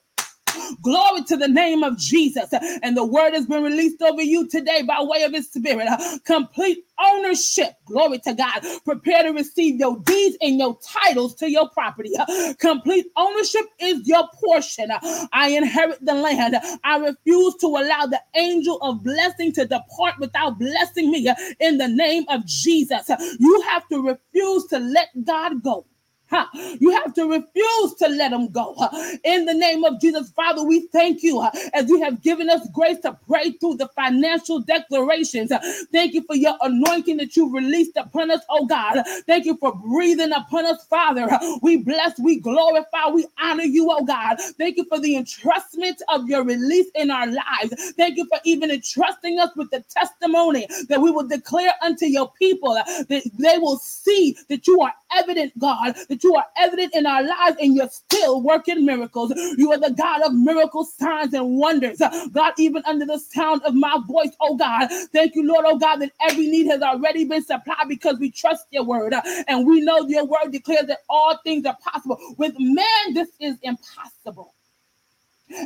Glory 0.82 1.22
to 1.24 1.36
the 1.36 1.48
name 1.48 1.82
of 1.82 1.98
Jesus. 1.98 2.52
And 2.82 2.96
the 2.96 3.04
word 3.04 3.34
has 3.34 3.46
been 3.46 3.62
released 3.62 4.02
over 4.02 4.22
you 4.22 4.48
today 4.48 4.82
by 4.82 4.98
way 5.02 5.22
of 5.24 5.32
his 5.32 5.48
spirit. 5.50 5.88
Complete 6.24 6.84
ownership. 6.98 7.72
Glory 7.86 8.18
to 8.20 8.34
God. 8.34 8.62
Prepare 8.84 9.24
to 9.24 9.30
receive 9.30 9.76
your 9.78 9.98
deeds 10.00 10.36
and 10.40 10.58
your 10.58 10.78
titles 10.82 11.34
to 11.36 11.50
your 11.50 11.68
property. 11.70 12.12
Complete 12.58 13.06
ownership 13.16 13.66
is 13.80 14.06
your 14.06 14.28
portion. 14.42 14.90
I 15.32 15.50
inherit 15.50 16.04
the 16.04 16.14
land. 16.14 16.56
I 16.84 16.98
refuse 16.98 17.54
to 17.56 17.66
allow 17.66 18.06
the 18.06 18.20
angel 18.36 18.78
of 18.82 19.02
blessing 19.02 19.52
to 19.52 19.66
depart 19.66 20.14
without 20.18 20.58
blessing 20.58 21.10
me 21.10 21.32
in 21.60 21.78
the 21.78 21.88
name 21.88 22.24
of 22.28 22.46
Jesus. 22.46 23.10
You 23.38 23.60
have 23.70 23.86
to 23.88 24.02
refuse 24.02 24.66
to 24.66 24.78
let 24.78 25.08
God 25.24 25.62
go. 25.62 25.86
You 26.80 26.90
have 26.92 27.14
to 27.14 27.26
refuse 27.28 27.94
to 27.98 28.08
let 28.08 28.30
them 28.30 28.48
go. 28.48 28.76
In 29.24 29.46
the 29.46 29.54
name 29.54 29.84
of 29.84 30.00
Jesus, 30.00 30.30
Father, 30.30 30.64
we 30.64 30.86
thank 30.88 31.22
you 31.22 31.40
uh, 31.40 31.50
as 31.74 31.88
you 31.88 32.02
have 32.02 32.22
given 32.22 32.50
us 32.50 32.66
grace 32.72 33.00
to 33.00 33.16
pray 33.28 33.52
through 33.52 33.76
the 33.76 33.88
financial 33.88 34.60
declarations. 34.60 35.52
Thank 35.92 36.14
you 36.14 36.22
for 36.24 36.36
your 36.36 36.56
anointing 36.62 37.18
that 37.18 37.36
you 37.36 37.54
released 37.54 37.96
upon 37.96 38.30
us, 38.30 38.42
oh 38.50 38.66
God. 38.66 39.02
Thank 39.26 39.46
you 39.46 39.56
for 39.58 39.74
breathing 39.74 40.32
upon 40.32 40.66
us, 40.66 40.84
Father. 40.86 41.28
We 41.62 41.78
bless, 41.78 42.18
we 42.18 42.40
glorify, 42.40 43.08
we 43.12 43.26
honor 43.42 43.64
you, 43.64 43.88
oh 43.90 44.04
God. 44.04 44.40
Thank 44.58 44.76
you 44.78 44.84
for 44.86 45.00
the 45.00 45.14
entrustment 45.14 45.98
of 46.08 46.28
your 46.28 46.44
release 46.44 46.88
in 46.94 47.10
our 47.10 47.26
lives. 47.26 47.92
Thank 47.96 48.16
you 48.18 48.26
for 48.26 48.38
even 48.44 48.70
entrusting 48.70 49.38
us 49.38 49.50
with 49.56 49.70
the 49.70 49.82
testimony 49.90 50.66
that 50.88 51.00
we 51.00 51.10
will 51.10 51.28
declare 51.28 51.72
unto 51.82 52.06
your 52.06 52.32
people 52.38 52.72
uh, 52.72 52.84
that 53.08 53.22
they 53.38 53.58
will 53.58 53.78
see 53.78 54.36
that 54.48 54.66
you 54.66 54.80
are 54.80 54.94
evident, 55.14 55.58
God, 55.58 55.94
that 56.08 56.23
you 56.24 56.36
are 56.36 56.46
evident 56.58 56.94
in 56.94 57.06
our 57.06 57.22
lives 57.22 57.58
and 57.60 57.76
you're 57.76 57.90
still 57.90 58.42
working 58.42 58.86
miracles. 58.86 59.32
You 59.58 59.72
are 59.72 59.78
the 59.78 59.92
God 59.92 60.22
of 60.22 60.34
miracles, 60.34 60.94
signs, 60.96 61.34
and 61.34 61.58
wonders. 61.58 61.98
God, 62.32 62.54
even 62.58 62.82
under 62.86 63.06
the 63.06 63.18
sound 63.18 63.62
of 63.64 63.74
my 63.74 63.98
voice, 64.08 64.32
oh 64.42 64.56
God, 64.56 64.88
thank 65.12 65.36
you, 65.36 65.46
Lord, 65.46 65.66
oh 65.68 65.78
God, 65.78 65.98
that 65.98 66.12
every 66.22 66.48
need 66.48 66.68
has 66.68 66.82
already 66.82 67.24
been 67.26 67.44
supplied 67.44 67.88
because 67.88 68.18
we 68.18 68.32
trust 68.32 68.66
your 68.72 68.84
word. 68.84 69.14
And 69.48 69.66
we 69.68 69.82
know 69.82 70.06
your 70.08 70.26
word 70.26 70.52
declares 70.52 70.86
that 70.88 71.00
all 71.10 71.38
things 71.44 71.66
are 71.66 71.78
possible. 71.82 72.18
With 72.38 72.54
man, 72.58 73.14
this 73.14 73.30
is 73.40 73.56
impossible. 73.62 74.54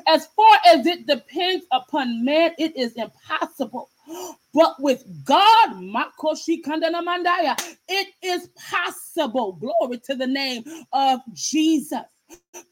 As 0.09 0.27
far 0.29 0.59
as 0.67 0.87
it 0.87 1.07
depends 1.07 1.67
upon 1.73 2.25
man, 2.25 2.53
it 2.59 2.77
is 2.77 2.95
impossible. 2.95 3.91
But 4.55 4.77
with 4.81 5.05
God, 5.25 5.77
it 7.89 8.09
is 8.23 8.49
possible. 8.71 9.53
Glory 9.55 9.99
to 10.07 10.15
the 10.15 10.27
name 10.27 10.65
of 10.93 11.21
Jesus. 11.35 12.01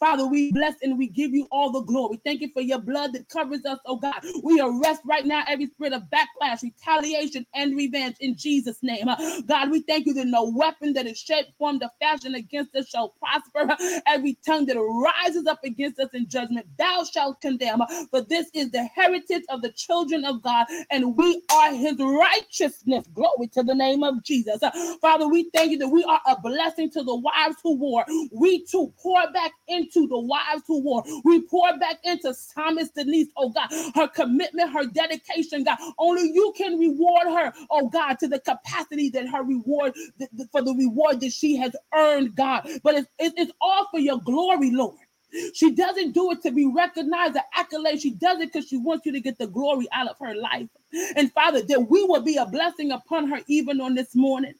Father, 0.00 0.26
we 0.26 0.52
bless 0.52 0.74
and 0.82 0.98
we 0.98 1.08
give 1.08 1.32
you 1.32 1.46
all 1.50 1.70
the 1.72 1.82
glory. 1.82 2.20
Thank 2.24 2.40
you 2.40 2.50
for 2.52 2.62
your 2.62 2.78
blood 2.78 3.12
that 3.14 3.28
covers 3.28 3.64
us, 3.64 3.78
oh 3.86 3.96
God. 3.96 4.14
We 4.42 4.60
arrest 4.60 5.02
right 5.04 5.24
now 5.24 5.44
every 5.48 5.66
spirit 5.66 5.92
of 5.92 6.04
backlash, 6.04 6.62
retaliation, 6.62 7.46
and 7.54 7.76
revenge 7.76 8.16
in 8.20 8.36
Jesus' 8.36 8.78
name. 8.82 9.06
God, 9.46 9.70
we 9.70 9.80
thank 9.82 10.06
you 10.06 10.14
that 10.14 10.26
no 10.26 10.50
weapon 10.54 10.92
that 10.94 11.06
is 11.06 11.18
shaped, 11.18 11.52
formed, 11.58 11.82
or 11.82 11.90
fashioned 12.00 12.36
against 12.36 12.74
us 12.76 12.88
shall 12.88 13.10
prosper. 13.20 13.76
Every 14.06 14.38
tongue 14.46 14.66
that 14.66 14.78
rises 14.78 15.46
up 15.46 15.60
against 15.64 15.98
us 16.00 16.10
in 16.14 16.28
judgment, 16.28 16.66
thou 16.78 17.04
shalt 17.04 17.40
condemn. 17.40 17.80
For 18.10 18.20
this 18.20 18.48
is 18.54 18.70
the 18.70 18.84
heritage 18.84 19.44
of 19.48 19.62
the 19.62 19.72
children 19.72 20.24
of 20.24 20.42
God, 20.42 20.66
and 20.90 21.16
we 21.16 21.42
are 21.52 21.72
his 21.72 21.98
righteousness. 21.98 23.06
Glory 23.14 23.48
to 23.52 23.62
the 23.62 23.74
name 23.74 24.02
of 24.02 24.22
Jesus. 24.24 24.60
Father, 25.00 25.28
we 25.28 25.50
thank 25.54 25.72
you 25.72 25.78
that 25.78 25.88
we 25.88 26.04
are 26.04 26.20
a 26.26 26.40
blessing 26.40 26.90
to 26.90 27.02
the 27.02 27.16
wives 27.16 27.56
who 27.62 27.76
war. 27.76 28.04
We 28.32 28.64
too 28.64 28.92
pour 28.98 29.20
back 29.32 29.52
into 29.68 30.08
the 30.08 30.18
wives 30.18 30.62
who 30.66 30.80
war. 30.80 31.04
We 31.24 31.42
pour 31.42 31.76
back 31.78 31.98
into 32.04 32.34
Thomas 32.54 32.90
Denise, 32.90 33.28
oh 33.36 33.50
God, 33.50 33.68
her 33.94 34.08
commitment, 34.08 34.72
her 34.72 34.86
dedication, 34.86 35.64
God. 35.64 35.78
Only 35.98 36.30
you 36.32 36.52
can 36.56 36.78
reward 36.78 37.28
her, 37.28 37.52
oh 37.70 37.88
God, 37.88 38.18
to 38.20 38.28
the 38.28 38.40
capacity 38.40 39.10
that 39.10 39.28
her 39.28 39.42
reward, 39.42 39.94
for 40.52 40.62
the 40.62 40.74
reward 40.74 41.20
that 41.20 41.32
she 41.32 41.56
has 41.56 41.74
earned, 41.94 42.36
God. 42.36 42.68
But 42.82 42.96
it's, 42.96 43.08
it's 43.38 43.52
all 43.60 43.88
for 43.90 44.00
your 44.00 44.20
glory, 44.20 44.70
Lord. 44.72 44.96
She 45.54 45.72
doesn't 45.72 46.12
do 46.12 46.32
it 46.32 46.42
to 46.42 46.50
be 46.52 46.66
recognized 46.66 47.36
or 47.36 47.42
accolade. 47.54 48.00
She 48.00 48.12
does 48.12 48.40
it 48.40 48.52
because 48.52 48.68
she 48.68 48.78
wants 48.78 49.06
you 49.06 49.12
to 49.12 49.20
get 49.20 49.38
the 49.38 49.46
glory 49.46 49.88
out 49.92 50.08
of 50.08 50.16
her 50.20 50.34
life. 50.34 50.68
And 51.16 51.32
Father, 51.32 51.62
that 51.62 51.90
we 51.90 52.04
will 52.04 52.22
be 52.22 52.36
a 52.36 52.46
blessing 52.46 52.92
upon 52.92 53.28
her 53.30 53.40
even 53.48 53.80
on 53.80 53.94
this 53.94 54.14
morning. 54.16 54.54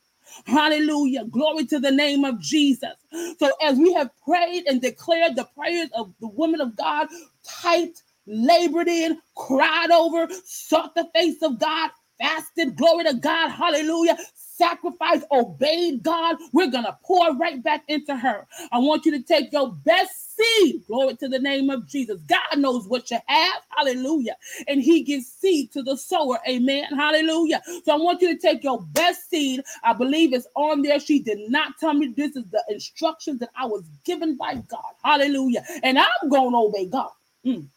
Hallelujah. 0.46 1.24
Glory 1.26 1.66
to 1.66 1.80
the 1.80 1.90
name 1.92 2.24
of 2.24 2.40
Jesus. 2.40 2.92
So, 3.38 3.50
as 3.62 3.78
we 3.78 3.92
have 3.94 4.10
prayed 4.26 4.64
and 4.66 4.80
declared 4.82 5.36
the 5.36 5.48
prayers 5.56 5.90
of 5.94 6.12
the 6.20 6.28
woman 6.28 6.60
of 6.60 6.76
God, 6.76 7.08
typed, 7.44 8.02
labored 8.26 8.88
in, 8.88 9.18
cried 9.36 9.90
over, 9.90 10.28
sought 10.44 10.94
the 10.94 11.08
face 11.14 11.42
of 11.42 11.58
God, 11.60 11.90
fasted, 12.20 12.76
glory 12.76 13.04
to 13.04 13.14
God, 13.14 13.50
hallelujah, 13.50 14.18
sacrifice, 14.56 15.22
obeyed 15.32 16.02
God, 16.02 16.36
we're 16.52 16.70
going 16.70 16.84
to 16.84 16.98
pour 17.04 17.36
right 17.36 17.62
back 17.62 17.84
into 17.88 18.16
her. 18.16 18.46
I 18.72 18.78
want 18.78 19.04
you 19.06 19.12
to 19.12 19.22
take 19.22 19.52
your 19.52 19.72
best 19.72 20.36
seed. 20.36 20.86
Glory 20.86 21.16
to 21.16 21.28
the 21.28 21.38
name 21.38 21.70
of 21.70 21.88
Jesus. 21.88 22.20
God 22.22 22.58
knows 22.58 22.88
what 22.88 23.10
you 23.10 23.18
have. 23.26 23.62
Hallelujah. 23.76 24.36
And 24.68 24.82
he 24.82 25.02
gives 25.02 25.26
seed 25.26 25.72
to 25.72 25.82
the 25.82 25.96
sower. 25.96 26.38
Amen. 26.48 26.84
Hallelujah. 26.94 27.62
So 27.84 27.92
I 27.92 27.96
want 27.96 28.22
you 28.22 28.34
to 28.34 28.40
take 28.40 28.64
your 28.64 28.82
best 28.92 29.30
seed. 29.30 29.62
I 29.84 29.92
believe 29.92 30.32
it's 30.32 30.48
on 30.54 30.82
there. 30.82 31.00
She 31.00 31.20
did 31.20 31.50
not 31.50 31.74
tell 31.80 31.94
me 31.94 32.12
this 32.16 32.36
is 32.36 32.44
the 32.50 32.62
instructions 32.68 33.40
that 33.40 33.50
I 33.58 33.66
was 33.66 33.84
given 34.04 34.36
by 34.36 34.56
God. 34.56 34.92
Hallelujah. 35.04 35.64
And 35.82 35.98
I'm 35.98 36.28
going 36.30 36.52
to 36.52 36.58
obey 36.58 36.86
God. 36.86 37.10
Mm. 37.44 37.68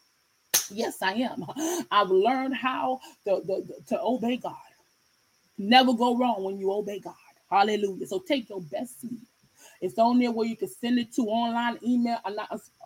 Yes, 0.70 1.02
I 1.02 1.14
am. 1.14 1.44
I've 1.90 2.10
learned 2.10 2.56
how 2.56 3.00
to, 3.26 3.42
to, 3.42 3.64
to 3.88 4.00
obey 4.02 4.36
God. 4.36 4.56
Never 5.60 5.92
go 5.92 6.16
wrong 6.16 6.42
when 6.42 6.58
you 6.58 6.72
obey 6.72 7.00
God. 7.00 7.14
Hallelujah. 7.50 8.06
So 8.06 8.20
take 8.20 8.48
your 8.48 8.62
best 8.62 9.02
seed. 9.02 9.20
It's 9.82 9.98
on 9.98 10.18
there 10.18 10.32
where 10.32 10.48
you 10.48 10.56
can 10.56 10.68
send 10.68 10.98
it 10.98 11.12
to 11.14 11.22
online 11.24 11.78
email, 11.86 12.18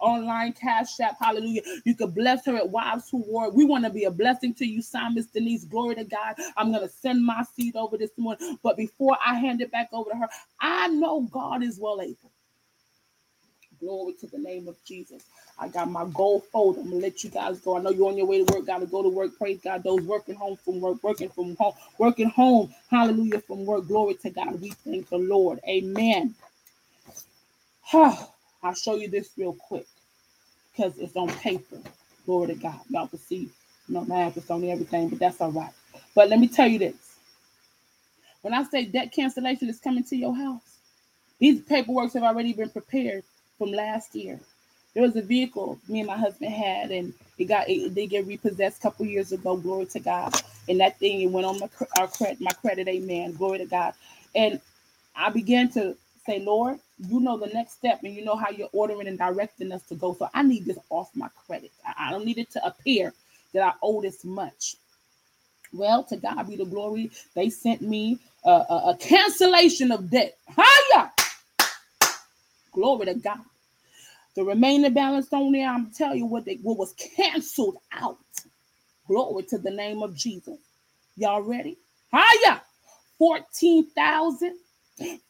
online 0.01 0.55
cash 0.55 0.99
app. 1.01 1.17
Hallelujah. 1.21 1.63
You 1.85 1.95
can 1.95 2.11
bless 2.11 2.45
her 2.47 2.57
at 2.57 2.69
Wives 2.71 3.09
Who 3.11 3.19
War. 3.29 3.51
We 3.53 3.65
want 3.65 3.85
to 3.85 3.91
be 3.91 4.05
a 4.05 4.11
blessing 4.11 4.55
to 4.55 4.67
you, 4.67 4.83
Simon 4.83 5.25
Denise. 5.33 5.65
Glory 5.67 5.95
to 5.97 6.05
God. 6.05 6.35
I'm 6.57 6.73
going 6.73 6.83
to 6.87 6.93
send 6.93 7.25
my 7.25 7.45
seed 7.57 7.77
over 7.77 7.97
this 7.97 8.11
morning. 8.19 8.59
But 8.65 8.77
before 8.77 9.17
I 9.25 9.37
hand 9.37 9.63
it 9.63 9.71
back 9.73 9.91
over 9.93 10.11
to 10.11 10.17
her, 10.17 10.29
I 10.61 10.89
know 10.89 11.23
God 11.33 11.63
is 11.63 11.79
well 11.81 12.03
able. 12.03 12.34
Glory 13.81 14.15
to 14.21 14.27
the 14.29 14.39
name 14.39 14.69
of 14.69 14.77
Jesus. 14.85 15.25
I 15.59 15.69
got 15.69 15.91
my 15.91 16.07
gold 16.15 16.45
folder. 16.53 16.81
I'm 16.81 16.91
gonna 16.91 17.03
let 17.03 17.25
you 17.25 17.31
guys 17.31 17.61
go. 17.61 17.79
I 17.79 17.83
know 17.83 17.91
you're 17.91 18.09
on 18.09 18.17
your 18.19 18.27
way 18.27 18.45
to 18.45 18.55
work. 18.55 18.67
Gotta 18.67 18.87
go 18.87 19.03
to 19.03 19.09
work. 19.11 19.39
Praise 19.39 19.61
God. 19.63 19.83
Those 19.85 20.03
working 20.03 20.37
home 20.37 20.57
from 20.65 20.81
work, 20.81 21.03
working 21.03 21.31
from 21.31 21.57
home, 21.57 21.75
working 21.99 22.31
home. 22.31 22.75
Hallelujah 22.91 23.41
from 23.41 23.67
work. 23.67 23.89
Glory 23.89 24.15
to 24.17 24.31
God. 24.31 24.61
We 24.61 24.71
thank 24.71 25.09
the 25.11 25.19
Lord. 25.19 25.61
Amen. 25.69 26.35
I'll 28.63 28.75
show 28.75 28.97
you 28.97 29.09
this 29.09 29.31
real 29.39 29.55
quick 29.55 29.87
because 30.73 30.99
it's 30.99 31.17
on 31.17 31.29
paper. 31.29 31.79
Glory 32.27 32.49
to 32.49 32.55
God. 32.57 32.81
Y'all 32.91 33.09
can 33.09 33.19
see, 33.21 33.51
know, 33.89 34.05
math 34.07 34.37
is 34.37 34.51
on 34.51 34.65
everything, 34.65 35.09
but 35.11 35.19
that's 35.21 35.41
all 35.41 35.53
right. 35.53 35.73
But 36.15 36.31
let 36.31 36.41
me 36.41 36.49
tell 36.49 36.69
you 36.69 36.79
this. 36.81 36.97
When 38.43 38.55
I 38.55 38.65
say 38.65 38.87
debt 38.87 39.13
cancellation 39.13 39.69
is 39.69 39.81
coming 39.81 40.05
to 40.05 40.17
your 40.17 40.35
house, 40.37 40.79
these 41.41 41.61
paperworks 41.63 42.15
have 42.15 42.25
already 42.25 42.53
been 42.55 42.71
prepared 42.71 43.25
from 43.59 43.73
last 43.73 44.15
year. 44.15 44.41
There 44.95 45.03
was 45.03 45.17
a 45.17 45.23
vehicle 45.23 45.79
me 45.89 46.01
and 46.01 46.09
my 46.09 46.17
husband 46.17 46.53
had, 46.53 46.91
and 46.91 47.15
it 47.39 47.47
got 47.47 47.69
it 47.69 47.95
did 47.95 48.11
get 48.11 48.27
repossessed 48.27 48.79
a 48.79 48.83
couple 48.83 49.07
years 49.07 49.33
ago. 49.33 49.57
Glory 49.57 49.87
to 49.87 50.01
God. 50.01 50.35
And 50.69 50.81
that 50.81 50.99
thing 50.99 51.23
it 51.23 51.31
went 51.31 51.47
on 51.47 51.61
my 51.61 51.69
our 51.99 52.09
credit, 52.09 52.41
my 52.41 52.53
credit. 52.53 52.89
Amen. 52.89 53.35
Glory 53.35 53.59
to 53.59 53.67
God. 53.67 53.95
And 54.35 54.61
I 55.17 55.31
began 55.31 55.71
to 55.73 55.97
say, 56.27 56.41
Lord, 56.41 56.79
you 56.99 57.21
know 57.21 57.39
the 57.39 57.49
next 57.49 57.75
step, 57.75 58.01
and 58.05 58.15
you 58.15 58.25
know 58.25 58.37
how 58.37 58.51
you're 58.51 58.71
ordering 58.73 59.09
and 59.09 59.19
directing 59.19 59.73
us 59.73 59.83
to 59.85 59.97
go. 59.97 60.15
So 60.15 60.29
I 60.35 60.43
need 60.43 60.67
this 60.67 60.79
off 60.91 61.11
my 61.15 61.29
credit. 61.47 61.73
I, 61.87 62.09
I 62.09 62.13
don't 62.13 62.25
need 62.27 62.39
it 62.39 62.51
to 62.53 62.67
appear 62.67 63.15
that 63.55 63.63
I 63.63 63.73
owe 63.83 64.03
this 64.03 64.25
much. 64.25 64.77
Well, 65.73 66.05
to 66.07 66.19
God 66.19 66.49
be 66.49 66.57
the 66.57 66.67
glory. 66.67 67.13
They 67.35 67.51
sent 67.51 67.83
me 67.83 68.21
a, 68.45 68.51
a, 68.51 68.83
a 68.93 68.99
cancellation 69.01 69.93
of 69.93 70.11
debt. 70.11 70.39
Hiya! 70.57 71.14
Glory 72.75 73.07
to 73.07 73.15
God. 73.15 73.41
The 74.37 74.45
remaining 74.45 74.93
balance 74.95 75.33
on 75.33 75.53
there, 75.53 75.69
I'm 75.69 75.91
telling 75.93 76.19
you 76.19 76.27
what 76.27 76.45
they 76.45 76.57
what 76.63 76.79
was 76.79 76.95
canceled 76.95 77.79
out. 77.93 78.19
Glory 79.07 79.45
to 79.45 79.59
the 79.59 79.71
name 79.71 80.03
of 80.03 80.17
Jesus. 80.17 80.59
Y'all 81.17 81.43
ready? 81.43 81.79
Hiya! 82.13 82.63
Fourteen 83.19 83.91
thousand 83.91 84.59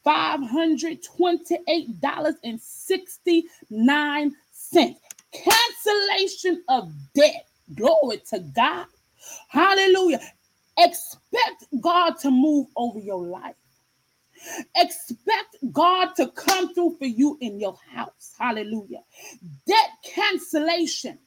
five 0.03 0.41
hundred 0.41 1.03
twenty-eight 1.03 2.01
dollars 2.01 2.35
and 2.43 2.59
sixty-nine 2.59 4.35
cents. 4.51 4.99
Cancellation 5.33 6.63
of 6.69 6.91
debt. 7.13 7.47
Glory 7.75 8.21
to 8.29 8.39
God. 8.55 8.87
Hallelujah. 9.49 10.21
Expect 10.77 11.65
God 11.81 12.11
to 12.21 12.31
move 12.31 12.67
over 12.75 12.99
your 12.99 13.23
life. 13.23 13.55
Expect 14.75 15.55
God 15.71 16.09
to 16.17 16.27
come 16.29 16.73
through 16.73 16.97
for 16.97 17.05
you 17.05 17.37
in 17.41 17.59
your 17.59 17.77
house. 17.93 18.33
Hallelujah. 18.39 19.01
Debt 19.67 19.89
cancellation. 20.03 21.19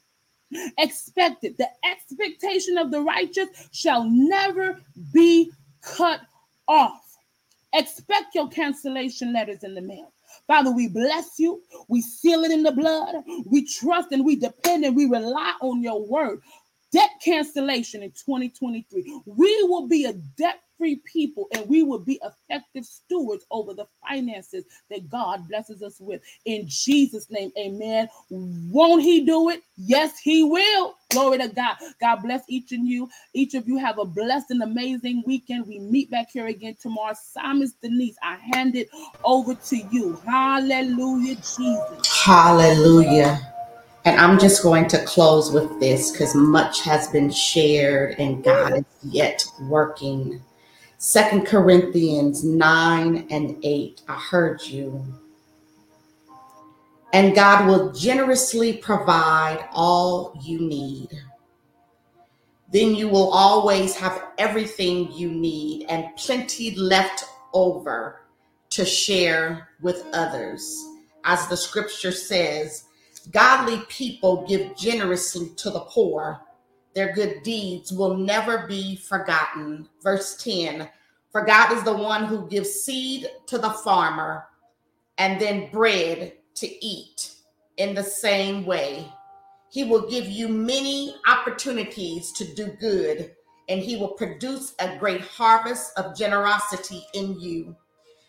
Expected. 0.78 1.56
The 1.58 1.68
expectation 1.84 2.78
of 2.78 2.90
the 2.90 3.02
righteous 3.02 3.48
shall 3.72 4.04
never 4.04 4.80
be 5.12 5.50
cut 5.82 6.20
off. 6.66 7.02
Expect 7.74 8.34
your 8.34 8.48
cancellation 8.48 9.32
letters 9.32 9.62
in 9.62 9.74
the 9.74 9.82
mail. 9.82 10.12
Father, 10.46 10.70
we 10.70 10.88
bless 10.88 11.38
you. 11.38 11.62
We 11.88 12.00
seal 12.00 12.44
it 12.44 12.50
in 12.50 12.62
the 12.62 12.72
blood. 12.72 13.16
We 13.46 13.66
trust 13.66 14.12
and 14.12 14.24
we 14.24 14.36
depend 14.36 14.84
and 14.84 14.96
we 14.96 15.06
rely 15.06 15.54
on 15.60 15.82
your 15.82 16.06
word. 16.06 16.40
Debt 16.92 17.10
cancellation 17.22 18.02
in 18.02 18.10
2023. 18.12 19.20
We 19.26 19.62
will 19.64 19.86
be 19.86 20.06
a 20.06 20.14
debt 20.14 20.60
free 20.78 20.96
people 21.04 21.48
and 21.52 21.68
we 21.68 21.82
will 21.82 21.98
be 21.98 22.20
effective 22.24 22.84
stewards 22.84 23.44
over 23.50 23.74
the 23.74 23.86
finances 24.08 24.64
that 24.90 25.10
God 25.10 25.46
blesses 25.48 25.82
us 25.82 26.00
with. 26.00 26.22
In 26.44 26.64
Jesus' 26.66 27.30
name, 27.30 27.52
amen. 27.58 28.08
Won't 28.30 29.02
He 29.02 29.26
do 29.26 29.50
it? 29.50 29.62
Yes, 29.76 30.18
He 30.18 30.44
will. 30.44 30.94
Glory 31.10 31.38
to 31.38 31.48
God. 31.48 31.76
God 32.00 32.16
bless 32.16 32.44
each 32.48 32.72
of 32.72 32.80
you. 32.80 33.08
Each 33.34 33.54
of 33.54 33.66
you 33.66 33.76
have 33.78 33.98
a 33.98 34.04
blessed 34.04 34.50
and 34.50 34.62
amazing 34.62 35.22
weekend. 35.26 35.66
We 35.66 35.78
meet 35.78 36.10
back 36.10 36.30
here 36.30 36.46
again 36.46 36.76
tomorrow. 36.80 37.14
Simon's 37.20 37.74
Denise, 37.82 38.16
I 38.22 38.36
hand 38.36 38.76
it 38.76 38.88
over 39.24 39.54
to 39.54 39.76
you. 39.76 40.20
Hallelujah, 40.26 41.34
Jesus. 41.36 42.24
Hallelujah. 42.24 43.40
And 44.04 44.18
I'm 44.18 44.38
just 44.38 44.62
going 44.62 44.86
to 44.88 45.04
close 45.04 45.52
with 45.52 45.80
this 45.80 46.12
because 46.12 46.34
much 46.34 46.82
has 46.82 47.08
been 47.08 47.30
shared 47.30 48.18
and 48.18 48.42
God 48.42 48.72
is 48.78 48.84
yet 49.02 49.44
working. 49.62 50.40
Second 51.01 51.46
Corinthians 51.46 52.42
9 52.42 53.28
and 53.30 53.57
8. 53.62 54.03
I 54.09 54.14
heard 54.14 54.61
you. 54.62 55.05
And 57.12 57.36
God 57.36 57.68
will 57.68 57.92
generously 57.92 58.78
provide 58.78 59.68
all 59.70 60.36
you 60.42 60.59
need. 60.59 61.09
Then 62.72 62.96
you 62.96 63.09
will 63.09 63.32
always 63.32 63.94
have 63.94 64.24
everything 64.38 65.12
you 65.12 65.30
need 65.30 65.86
and 65.88 66.09
plenty 66.16 66.74
left 66.74 67.24
over 67.53 68.22
to 68.70 68.84
share 68.84 69.68
with 69.80 70.05
others. 70.12 70.84
As 71.22 71.46
the 71.46 71.57
scripture 71.57 72.11
says, 72.11 72.86
godly 73.30 73.84
people 73.88 74.44
give 74.49 74.76
generously 74.76 75.51
to 75.59 75.70
the 75.70 75.80
poor 75.80 76.40
their 76.95 77.12
good 77.12 77.43
deeds 77.43 77.93
will 77.93 78.16
never 78.16 78.66
be 78.66 78.97
forgotten. 78.97 79.89
Verse 80.03 80.36
10 80.36 80.89
For 81.30 81.45
God 81.45 81.72
is 81.72 81.82
the 81.84 81.97
one 81.97 82.24
who 82.24 82.49
gives 82.49 82.70
seed 82.70 83.28
to 83.47 83.59
the 83.59 83.70
farmer 83.70 84.47
and 85.18 85.41
then 85.41 85.70
bread 85.70 86.34
to 86.55 86.84
eat 86.84 87.32
in 87.76 87.95
the 87.95 88.03
same 88.03 88.64
way. 88.64 89.12
He 89.70 89.84
will 89.84 90.09
give 90.09 90.26
you 90.26 90.49
many 90.49 91.14
opportunities 91.26 92.32
to 92.32 92.55
do 92.55 92.68
good, 92.80 93.32
and 93.68 93.80
He 93.80 93.97
will 93.97 94.12
produce 94.12 94.74
a 94.78 94.97
great 94.97 95.20
harvest 95.20 95.99
of 95.99 96.16
generosity 96.16 97.05
in 97.14 97.39
you. 97.39 97.76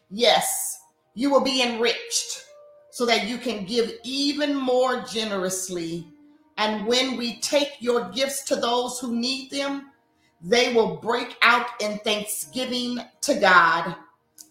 Yes, 0.09 0.79
you 1.13 1.29
will 1.29 1.41
be 1.41 1.63
enriched 1.63 2.45
so 2.91 3.05
that 3.05 3.27
you 3.27 3.37
can 3.37 3.65
give 3.65 3.93
even 4.03 4.55
more 4.55 5.01
generously 5.03 6.07
and 6.59 6.85
when 6.85 7.15
we 7.15 7.39
take 7.39 7.77
your 7.79 8.09
gifts 8.09 8.43
to 8.43 8.57
those 8.57 8.99
who 8.99 9.15
need 9.15 9.49
them, 9.49 9.91
they 10.41 10.73
will 10.73 10.97
break 10.97 11.37
out 11.41 11.67
in 11.79 11.99
thanksgiving 11.99 12.99
to 13.21 13.35
God. 13.35 13.95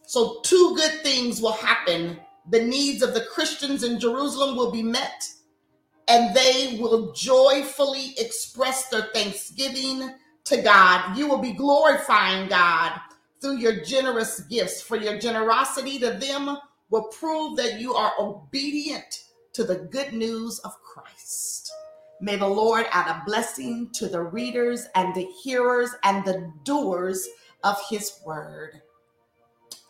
So, 0.06 0.40
two 0.40 0.74
good 0.74 1.02
things 1.02 1.42
will 1.42 1.52
happen. 1.52 2.18
The 2.48 2.64
needs 2.64 3.02
of 3.02 3.12
the 3.12 3.26
Christians 3.30 3.84
in 3.84 4.00
Jerusalem 4.00 4.56
will 4.56 4.70
be 4.70 4.82
met, 4.82 5.28
and 6.08 6.34
they 6.34 6.78
will 6.80 7.12
joyfully 7.12 8.14
express 8.16 8.88
their 8.88 9.10
thanksgiving 9.12 10.14
to 10.44 10.62
God. 10.62 11.14
You 11.14 11.28
will 11.28 11.42
be 11.42 11.52
glorifying 11.52 12.48
God 12.48 12.98
through 13.42 13.58
your 13.58 13.84
generous 13.84 14.40
gifts, 14.40 14.80
for 14.80 14.96
your 14.96 15.18
generosity 15.18 15.98
to 15.98 16.12
them 16.12 16.56
will 16.88 17.08
prove 17.08 17.58
that 17.58 17.78
you 17.78 17.92
are 17.92 18.14
obedient 18.18 19.24
to 19.52 19.62
the 19.62 19.76
good 19.76 20.14
news 20.14 20.58
of 20.60 20.72
Christ. 20.82 21.70
May 22.20 22.36
the 22.36 22.48
Lord 22.48 22.86
add 22.90 23.08
a 23.08 23.22
blessing 23.24 23.90
to 23.94 24.08
the 24.08 24.22
readers 24.22 24.86
and 24.94 25.14
the 25.14 25.28
hearers 25.42 25.90
and 26.02 26.24
the 26.24 26.52
doers 26.64 27.28
of 27.62 27.76
his 27.88 28.20
word. 28.26 28.82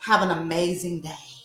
Have 0.01 0.23
an 0.23 0.31
amazing 0.31 1.01
day. 1.01 1.38